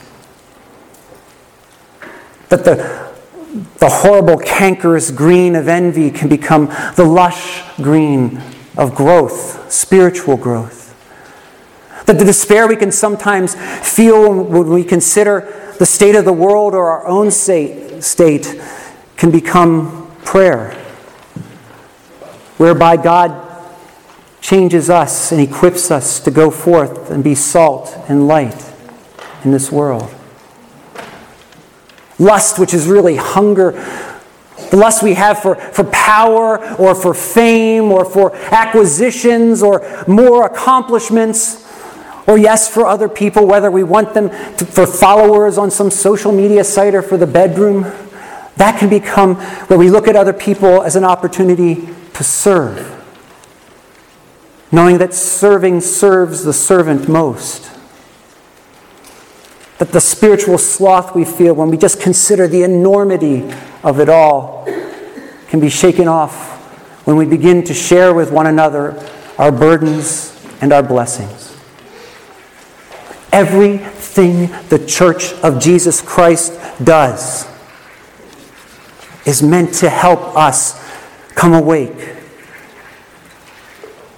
That 2.49 2.63
the, 2.63 3.11
the 3.79 3.89
horrible, 3.89 4.37
cankerous 4.37 5.09
green 5.09 5.55
of 5.55 5.67
envy 5.67 6.11
can 6.11 6.29
become 6.29 6.67
the 6.95 7.03
lush 7.03 7.63
green 7.77 8.43
of 8.77 8.93
growth, 8.93 9.73
spiritual 9.73 10.37
growth. 10.37 10.86
That 12.07 12.19
the 12.19 12.25
despair 12.25 12.67
we 12.67 12.77
can 12.77 12.91
sometimes 12.91 13.53
feel 13.55 14.33
when 14.43 14.69
we 14.69 14.85
consider 14.85 15.73
the 15.77 15.85
state 15.85 16.15
of 16.15 16.23
the 16.23 16.31
world 16.31 16.73
or 16.73 16.89
our 16.89 17.05
own 17.05 17.31
state, 17.31 18.01
state 18.01 18.59
can 19.17 19.29
become 19.29 20.09
prayer, 20.23 20.73
whereby 22.55 22.95
God 22.95 23.43
changes 24.39 24.89
us 24.89 25.33
and 25.33 25.41
equips 25.41 25.91
us 25.91 26.21
to 26.21 26.31
go 26.31 26.49
forth 26.49 27.11
and 27.11 27.25
be 27.25 27.35
salt 27.35 27.93
and 28.07 28.25
light 28.25 28.73
in 29.43 29.51
this 29.51 29.69
world. 29.69 30.09
Lust, 32.17 32.57
which 32.57 32.73
is 32.73 32.87
really 32.87 33.17
hunger, 33.17 33.71
the 34.71 34.77
lust 34.77 35.03
we 35.03 35.13
have 35.15 35.41
for, 35.41 35.55
for 35.55 35.83
power 35.83 36.57
or 36.75 36.95
for 36.95 37.13
fame 37.13 37.91
or 37.91 38.05
for 38.05 38.33
acquisitions 38.35 39.61
or 39.61 40.05
more 40.07 40.45
accomplishments 40.45 41.66
or 42.27 42.37
yes, 42.37 42.67
for 42.67 42.85
other 42.85 43.07
people, 43.07 43.47
whether 43.47 43.71
we 43.71 43.83
want 43.83 44.13
them 44.13 44.29
to, 44.29 44.65
for 44.65 44.85
followers 44.85 45.57
on 45.57 45.71
some 45.71 45.89
social 45.89 46.33
media 46.33 46.63
site 46.65 46.93
or 46.93 47.01
for 47.01 47.15
the 47.15 47.25
bedroom, 47.25 47.83
that 48.57 48.77
can 48.77 48.89
become 48.89 49.35
where 49.67 49.79
we 49.79 49.89
look 49.89 50.09
at 50.09 50.17
other 50.17 50.33
people 50.33 50.83
as 50.83 50.97
an 50.97 51.05
opportunity 51.05 51.87
to 52.13 52.23
serve. 52.23 52.93
Knowing 54.73 54.97
that 54.97 55.13
serving 55.13 55.79
serves 55.79 56.43
the 56.43 56.51
servant 56.51 57.07
most. 57.07 57.71
That 59.77 59.93
the 59.93 60.01
spiritual 60.01 60.57
sloth 60.57 61.15
we 61.15 61.23
feel 61.23 61.53
when 61.53 61.69
we 61.69 61.77
just 61.77 62.01
consider 62.01 62.47
the 62.47 62.63
enormity 62.63 63.49
of 63.83 64.01
it 64.01 64.09
all 64.09 64.65
can 65.47 65.61
be 65.61 65.69
shaken 65.69 66.09
off 66.09 66.57
when 67.05 67.15
we 67.15 67.25
begin 67.25 67.63
to 67.63 67.73
share 67.73 68.13
with 68.13 68.31
one 68.31 68.47
another 68.47 69.01
our 69.37 69.51
burdens 69.51 70.33
and 70.59 70.73
our 70.73 70.83
blessings. 70.83 71.46
Everything 73.31 74.49
the 74.69 74.83
Church 74.87 75.33
of 75.43 75.59
Jesus 75.59 76.01
Christ 76.01 76.53
does 76.83 77.47
is 79.25 79.43
meant 79.43 79.73
to 79.75 79.89
help 79.89 80.35
us 80.37 80.81
come 81.35 81.53
awake, 81.53 82.15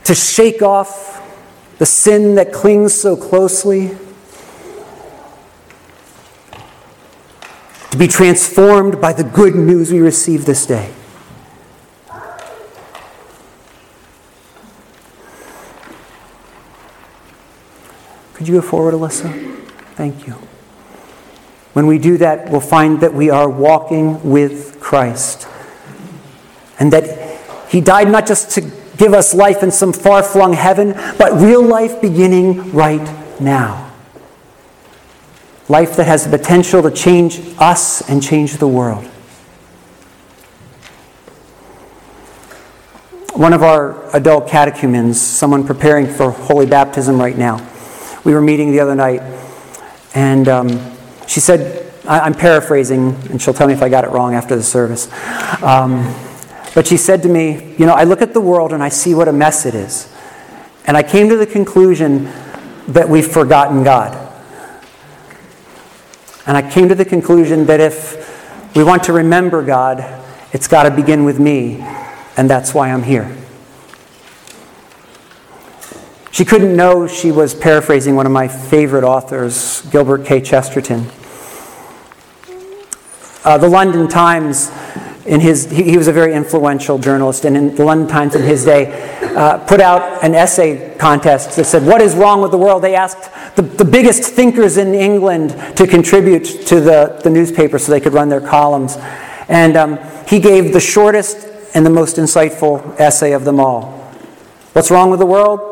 to 0.03 0.13
shake 0.13 0.61
off 0.61 1.15
the 1.79 1.85
sin 1.85 2.35
that 2.35 2.53
clings 2.53 2.93
so 2.93 3.15
closely, 3.15 3.97
to 7.89 7.97
be 7.97 8.07
transformed 8.07 9.01
by 9.01 9.11
the 9.11 9.23
good 9.23 9.55
news 9.55 9.91
we 9.91 9.99
receive 9.99 10.45
this 10.45 10.65
day. 10.65 10.93
Could 18.39 18.47
you 18.47 18.53
go 18.53 18.61
forward, 18.61 18.93
Alyssa? 18.93 19.33
Thank 19.95 20.25
you. 20.25 20.31
When 21.73 21.87
we 21.87 21.97
do 21.97 22.15
that, 22.19 22.49
we'll 22.49 22.61
find 22.61 23.01
that 23.01 23.13
we 23.13 23.29
are 23.29 23.49
walking 23.49 24.23
with 24.31 24.79
Christ. 24.79 25.45
And 26.79 26.93
that 26.93 27.67
He 27.69 27.81
died 27.81 28.09
not 28.09 28.25
just 28.25 28.51
to 28.51 28.61
give 28.95 29.13
us 29.13 29.33
life 29.33 29.61
in 29.61 29.71
some 29.71 29.91
far 29.91 30.23
flung 30.23 30.53
heaven, 30.53 30.93
but 31.17 31.33
real 31.33 31.61
life 31.61 31.99
beginning 31.99 32.71
right 32.71 33.41
now. 33.41 33.91
Life 35.67 35.97
that 35.97 36.05
has 36.07 36.23
the 36.23 36.37
potential 36.37 36.81
to 36.81 36.91
change 36.91 37.41
us 37.57 38.09
and 38.09 38.23
change 38.23 38.53
the 38.53 38.69
world. 38.69 39.03
One 43.33 43.51
of 43.51 43.63
our 43.63 44.15
adult 44.15 44.47
catechumens, 44.47 45.19
someone 45.19 45.67
preparing 45.67 46.07
for 46.07 46.31
holy 46.31 46.65
baptism 46.65 47.19
right 47.19 47.37
now, 47.37 47.68
we 48.23 48.33
were 48.33 48.41
meeting 48.41 48.71
the 48.71 48.79
other 48.79 48.95
night, 48.95 49.21
and 50.13 50.47
um, 50.47 50.97
she 51.27 51.39
said, 51.39 51.89
I'm 52.09 52.33
paraphrasing, 52.33 53.13
and 53.29 53.39
she'll 53.39 53.53
tell 53.53 53.67
me 53.67 53.73
if 53.73 53.83
I 53.83 53.89
got 53.89 54.03
it 54.03 54.09
wrong 54.09 54.33
after 54.33 54.55
the 54.55 54.63
service. 54.63 55.11
Um, 55.61 56.13
but 56.73 56.87
she 56.87 56.97
said 56.97 57.21
to 57.23 57.29
me, 57.29 57.75
You 57.77 57.85
know, 57.85 57.93
I 57.93 58.03
look 58.03 58.21
at 58.21 58.33
the 58.33 58.41
world 58.41 58.73
and 58.73 58.81
I 58.81 58.89
see 58.89 59.13
what 59.13 59.27
a 59.27 59.33
mess 59.33 59.65
it 59.65 59.75
is. 59.75 60.11
And 60.85 60.97
I 60.97 61.03
came 61.03 61.29
to 61.29 61.35
the 61.35 61.45
conclusion 61.45 62.25
that 62.87 63.07
we've 63.07 63.27
forgotten 63.27 63.83
God. 63.83 64.15
And 66.47 66.57
I 66.57 66.67
came 66.67 66.89
to 66.89 66.95
the 66.95 67.05
conclusion 67.05 67.67
that 67.67 67.79
if 67.79 68.75
we 68.75 68.83
want 68.83 69.03
to 69.03 69.13
remember 69.13 69.63
God, 69.63 70.03
it's 70.51 70.67
got 70.67 70.83
to 70.83 70.91
begin 70.91 71.25
with 71.25 71.39
me, 71.39 71.79
and 72.37 72.49
that's 72.49 72.73
why 72.73 72.91
I'm 72.91 73.03
here. 73.03 73.38
She 76.31 76.45
couldn't 76.45 76.75
know 76.75 77.07
she 77.07 77.31
was 77.31 77.55
paraphrasing 77.55 78.15
one 78.15 78.25
of 78.25 78.31
my 78.31 78.47
favorite 78.47 79.03
authors, 79.03 79.81
Gilbert 79.89 80.25
K. 80.25 80.41
Chesterton. 80.41 81.07
Uh, 83.43 83.57
the 83.57 83.67
London 83.67 84.07
Times, 84.07 84.69
in 85.25 85.39
his, 85.39 85.69
he, 85.71 85.83
he, 85.83 85.97
was 85.97 86.07
a 86.07 86.13
very 86.13 86.33
influential 86.33 86.99
journalist, 86.99 87.45
and 87.45 87.57
in 87.57 87.75
the 87.75 87.83
London 87.83 88.07
Times 88.07 88.35
in 88.35 88.43
his 88.43 88.63
day, 88.63 89.19
uh, 89.35 89.57
put 89.65 89.79
out 89.79 90.23
an 90.23 90.35
essay 90.35 90.95
contest 90.97 91.55
that 91.55 91.65
said, 91.65 91.83
What 91.85 92.01
is 92.01 92.15
wrong 92.15 92.41
with 92.41 92.51
the 92.51 92.57
world? 92.57 92.83
They 92.83 92.95
asked 92.95 93.31
the, 93.55 93.61
the 93.63 93.85
biggest 93.85 94.23
thinkers 94.23 94.77
in 94.77 94.93
England 94.93 95.51
to 95.77 95.87
contribute 95.87 96.43
to 96.67 96.79
the, 96.79 97.19
the 97.23 97.29
newspaper 97.29 97.79
so 97.79 97.91
they 97.91 98.01
could 98.01 98.13
run 98.13 98.29
their 98.29 98.41
columns. 98.41 98.97
And 99.47 99.77
um, 99.77 99.99
he 100.27 100.39
gave 100.39 100.73
the 100.73 100.79
shortest 100.79 101.47
and 101.73 101.85
the 101.85 101.89
most 101.89 102.17
insightful 102.17 102.99
essay 102.99 103.31
of 103.31 103.45
them 103.45 103.59
all. 103.59 103.91
What's 104.73 104.91
wrong 104.91 105.09
with 105.09 105.19
the 105.19 105.25
world? 105.25 105.68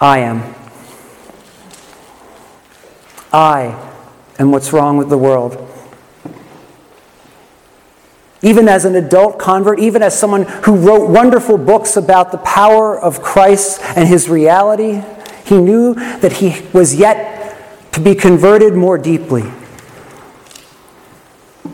I 0.00 0.18
am. 0.20 0.54
I 3.32 3.92
am 4.38 4.50
what's 4.50 4.72
wrong 4.72 4.96
with 4.96 5.08
the 5.08 5.18
world 5.18 5.70
even 8.42 8.68
as 8.68 8.84
an 8.84 8.94
adult 8.94 9.38
convert, 9.38 9.78
even 9.78 10.02
as 10.02 10.18
someone 10.18 10.44
who 10.64 10.76
wrote 10.76 11.10
wonderful 11.10 11.58
books 11.58 11.96
about 11.96 12.32
the 12.32 12.38
power 12.38 12.98
of 12.98 13.22
Christ 13.22 13.80
and 13.96 14.08
his 14.08 14.28
reality, 14.28 15.02
he 15.44 15.58
knew 15.58 15.94
that 15.94 16.34
he 16.34 16.62
was 16.72 16.94
yet 16.94 17.92
to 17.92 18.00
be 18.00 18.14
converted 18.14 18.74
more 18.74 18.96
deeply. 18.96 19.44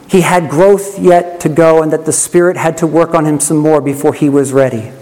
He 0.08 0.22
had 0.22 0.50
growth 0.50 0.98
yet 0.98 1.40
to 1.40 1.48
go, 1.48 1.82
and 1.82 1.92
that 1.92 2.04
the 2.04 2.12
Spirit 2.12 2.56
had 2.56 2.78
to 2.78 2.86
work 2.86 3.14
on 3.14 3.24
him 3.26 3.38
some 3.38 3.58
more 3.58 3.80
before 3.80 4.14
he 4.14 4.28
was 4.28 4.52
ready. 4.52 4.92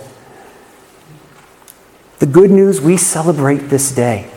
The 2.24 2.30
good 2.32 2.50
news 2.50 2.80
we 2.80 2.96
celebrate 2.96 3.68
this 3.68 3.92
day 3.92 4.30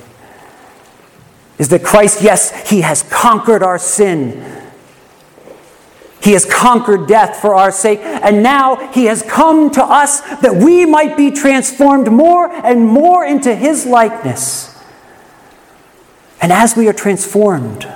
is 1.57 1.69
that 1.69 1.85
Christ, 1.85 2.21
yes, 2.21 2.69
he 2.69 2.81
has 2.81 3.01
conquered 3.03 3.63
our 3.63 3.79
sin 3.79 4.57
he 6.27 6.33
has 6.33 6.43
conquered 6.43 7.07
death 7.07 7.39
for 7.39 7.55
our 7.55 7.71
sake, 7.71 7.99
and 7.99 8.43
now 8.43 8.91
He 8.91 9.05
has 9.05 9.21
come 9.21 9.71
to 9.71 9.81
us 9.81 10.19
that 10.41 10.55
we 10.61 10.85
might 10.85 11.15
be 11.15 11.31
transformed 11.31 12.11
more 12.11 12.51
and 12.51 12.85
more 12.85 13.23
into 13.23 13.55
His 13.55 13.85
likeness. 13.85 14.77
And 16.41 16.51
as 16.51 16.75
we 16.75 16.89
are 16.89 16.93
transformed, 16.93 17.87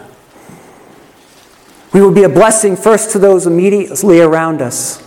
we 1.92 2.00
will 2.00 2.14
be 2.14 2.24
a 2.24 2.30
blessing 2.30 2.78
first 2.78 3.12
to 3.12 3.20
those 3.20 3.46
immediately 3.46 4.22
around 4.22 4.62
us. 4.62 5.04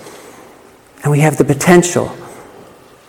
And 1.02 1.10
we 1.10 1.20
have 1.20 1.38
the 1.38 1.44
potential, 1.44 2.14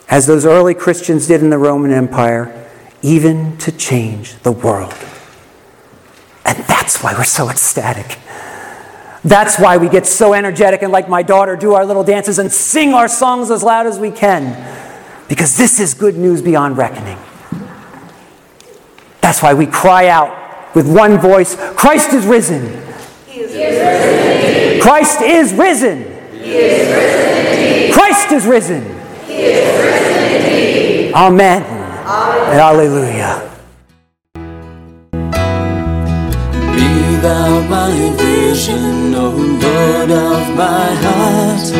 as 0.09 0.27
those 0.27 0.45
early 0.45 0.73
Christians 0.73 1.27
did 1.27 1.41
in 1.41 1.49
the 1.49 1.57
Roman 1.57 1.91
Empire, 1.91 2.69
even 3.01 3.57
to 3.57 3.71
change 3.71 4.35
the 4.43 4.51
world. 4.51 4.93
And 6.45 6.57
that's 6.65 7.01
why 7.01 7.13
we're 7.13 7.23
so 7.23 7.49
ecstatic. 7.49 8.19
That's 9.23 9.57
why 9.57 9.77
we 9.77 9.89
get 9.89 10.05
so 10.05 10.33
energetic 10.33 10.83
and, 10.83 10.91
like 10.91 11.09
my 11.09 11.23
daughter, 11.23 11.55
do 11.55 11.73
our 11.73 11.85
little 11.85 12.03
dances 12.03 12.37
and 12.37 12.51
sing 12.51 12.93
our 12.93 13.07
songs 13.07 13.49
as 13.49 13.63
loud 13.63 13.87
as 13.87 13.97
we 13.97 14.11
can. 14.11 14.53
Because 15.27 15.57
this 15.57 15.79
is 15.79 15.95
good 15.95 16.15
news 16.15 16.43
beyond 16.43 16.77
reckoning. 16.77 17.17
That's 19.21 19.41
why 19.41 19.55
we 19.55 19.65
cry 19.65 20.07
out 20.07 20.75
with 20.75 20.87
one 20.87 21.17
voice 21.17 21.55
Christ 21.55 22.13
is 22.13 22.27
risen. 22.27 22.61
He 23.25 23.39
is 23.39 23.53
risen. 23.55 24.81
Christ 24.81 25.21
is 25.21 25.53
risen. 25.53 26.03
He 26.31 26.51
is 26.57 26.87
risen 26.95 27.91
Christ 27.91 28.31
is 28.31 28.45
risen. 28.45 28.83
Amen. 31.15 31.63
And 31.63 32.60
hallelujah. 32.60 33.49
Be 36.75 36.89
thou 37.23 37.62
my 37.69 37.95
vision, 38.17 39.15
O 39.15 39.30
Lord 39.32 40.12
of 40.12 40.43
my 40.58 40.91
heart. 41.06 41.71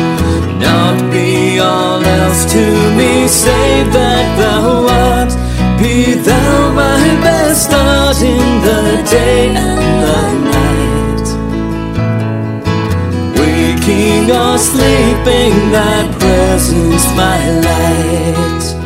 Not 0.58 1.12
be 1.12 1.58
all 1.58 2.02
else 2.02 2.50
to 2.50 2.64
me, 2.96 3.28
save 3.28 3.92
that 3.92 4.26
thou 4.40 4.88
art. 4.88 5.32
Be 5.78 6.14
thou 6.14 6.72
my 6.72 7.04
best 7.20 7.64
start 7.64 8.16
in 8.22 8.62
the 8.64 9.04
day 9.04 9.50
and 9.54 10.00
the 10.02 10.20
night. 10.56 11.28
Waking 13.38 14.30
or 14.30 14.56
sleeping, 14.56 15.52
thy 15.70 16.08
presence 16.18 17.04
my 17.14 17.36
light. 17.60 18.85